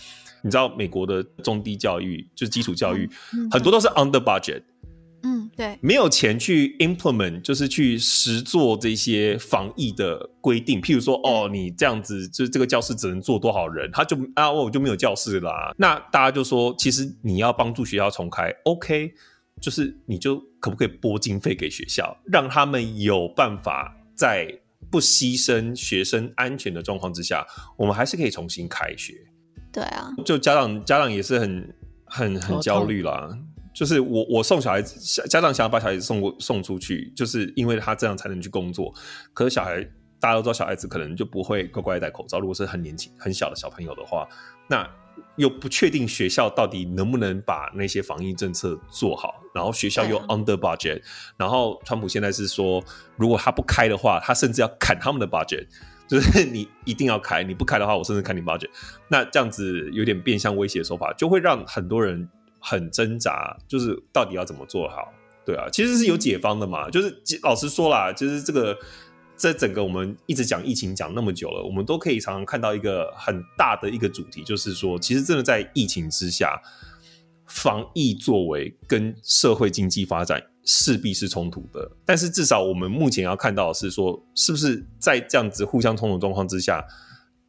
[0.42, 3.08] 你知道美国的中低教育就是基础教育，
[3.52, 4.64] 很多都是 under budget。
[5.28, 10.80] 嗯，对，没有钱去 implement，就是去实做这些防疫的规定。
[10.80, 15.74] 譬如说，哦，你这样子，就是这个教室只能坐多少人，他就啊，我就没有教室啦。
[15.78, 19.12] 那大家就说，其实你要帮助学校重开，OK，
[19.60, 24.48] 就是你就可不可以拨经费给学校，让他们有办法在
[24.92, 27.44] 不牺牲学生安全的状况之下，
[27.78, 29.16] 我们还是可以重新开学。
[29.74, 33.36] 对啊，就家长家长也是很很很焦虑啦。
[33.76, 38.94] 就是我，我送小孩子，家长想要把小孩子送过送出去，就是因为他这样才能去工作。
[39.34, 39.84] 可是小孩，
[40.18, 42.40] 大家都知道，小孩子可能就不会乖乖戴口罩。
[42.40, 44.26] 如果是很年轻、很小的小朋友的话，
[44.70, 44.90] 那
[45.36, 49.42] 又不确定学校到底能不能把那些防疫政策做好。
[49.54, 51.02] 然后学校又 under budget，
[51.36, 52.82] 然后川普现在是说，
[53.18, 55.68] 如果他不开的话，他甚至要砍他们的 budget，
[56.08, 58.70] 就是 你一定要开，你不开的话，我甚至砍你 budget。
[59.10, 62.30] 那这样子有点变相威胁的手法，就会让很多人。
[62.68, 65.14] 很挣扎，就是到底要怎么做好？
[65.46, 66.90] 对啊，其实是有解方的嘛。
[66.90, 68.76] 就是老实说啦，其实这个
[69.38, 76.60] 这整个我们一直讲疫情讲那么久了，我们都可以常常看到一个很大的一个主题，就是说，其实真的在疫情之下，
[77.46, 81.92] 防疫作为跟社会经济发展势必是冲突的。
[82.04, 86.84] 但是至少我们目前要看到的是说，是不是在这样子互相冲突状况之下，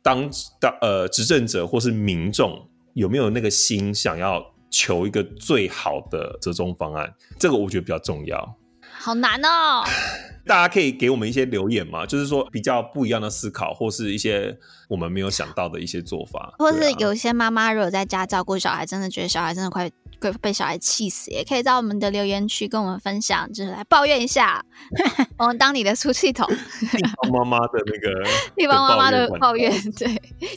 [0.03, 0.29] 当
[0.61, 4.55] 当呃执政者或是民众有没有那个心想要？
[4.77, 8.57] 求一个最好的折中方案，这个我觉得比较重要。
[8.99, 9.83] 好难哦！
[10.47, 14.57] 大家可以给我们一些留言嘛，就是说比较不一样的思考，或是一些
[14.89, 24.62] 我们没有想到的一些做法， 或是有一些妈妈如果在家照顾小孩，真的觉得小孩真的快快被小孩气死，也可以在我们的留言区跟我们分享，就是来抱怨一下，
[25.39, 26.47] 我们当你的出气筒。
[26.93, 30.09] 地方妈妈的那个地方妈妈的抱怨，对，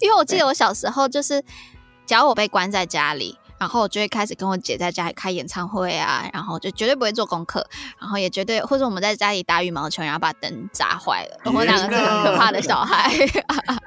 [0.02, 1.42] 因为我记得我小时候就是，
[2.06, 3.38] 只要我被关在家里。
[3.60, 7.66] 然后我就会开始跟我姐在家里开演唱会啊，然后就绝对不会做功课，
[8.00, 11.38] 然后也绝对或者我们在家里打羽毛球，然后把灯砸坏了。
[11.44, 13.12] 我们两个是很可怕的小孩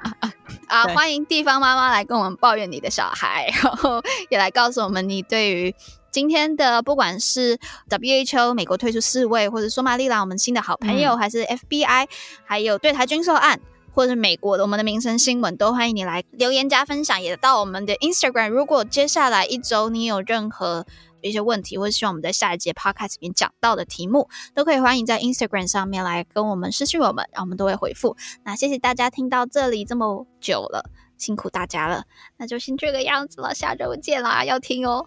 [0.67, 0.83] 啊！
[0.93, 5.75] 欢迎地方妈妈来跟我们抱怨你的小孩， 然后也来告诉我们你对于
[6.11, 7.57] 今天的不管是
[7.89, 12.07] WHO 美国退出世卫，或者索马里兰我们新的好朋友，嗯、还是 FBI，
[12.45, 13.59] 还有对台军售案。
[13.93, 18.49] 或者是美国的我们的民生新闻，都欢迎你来留言加分享，也到我们的 Instagram。
[18.49, 20.85] 如果接下来一周你有任何
[21.21, 28.17] 一些问题，或者希望我们在下一节 Podcast 里面讲到的题目，都可以欢迎在 Instagram 上面来跟我们私讯我们，然后我们都会回复。
[28.43, 32.03] 那谢谢大家听到这里这么久了，辛苦大家了，
[32.37, 35.05] 那就先这个样子了，下周见啦，要听哦，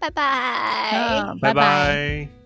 [0.00, 2.45] 拜拜，拜拜。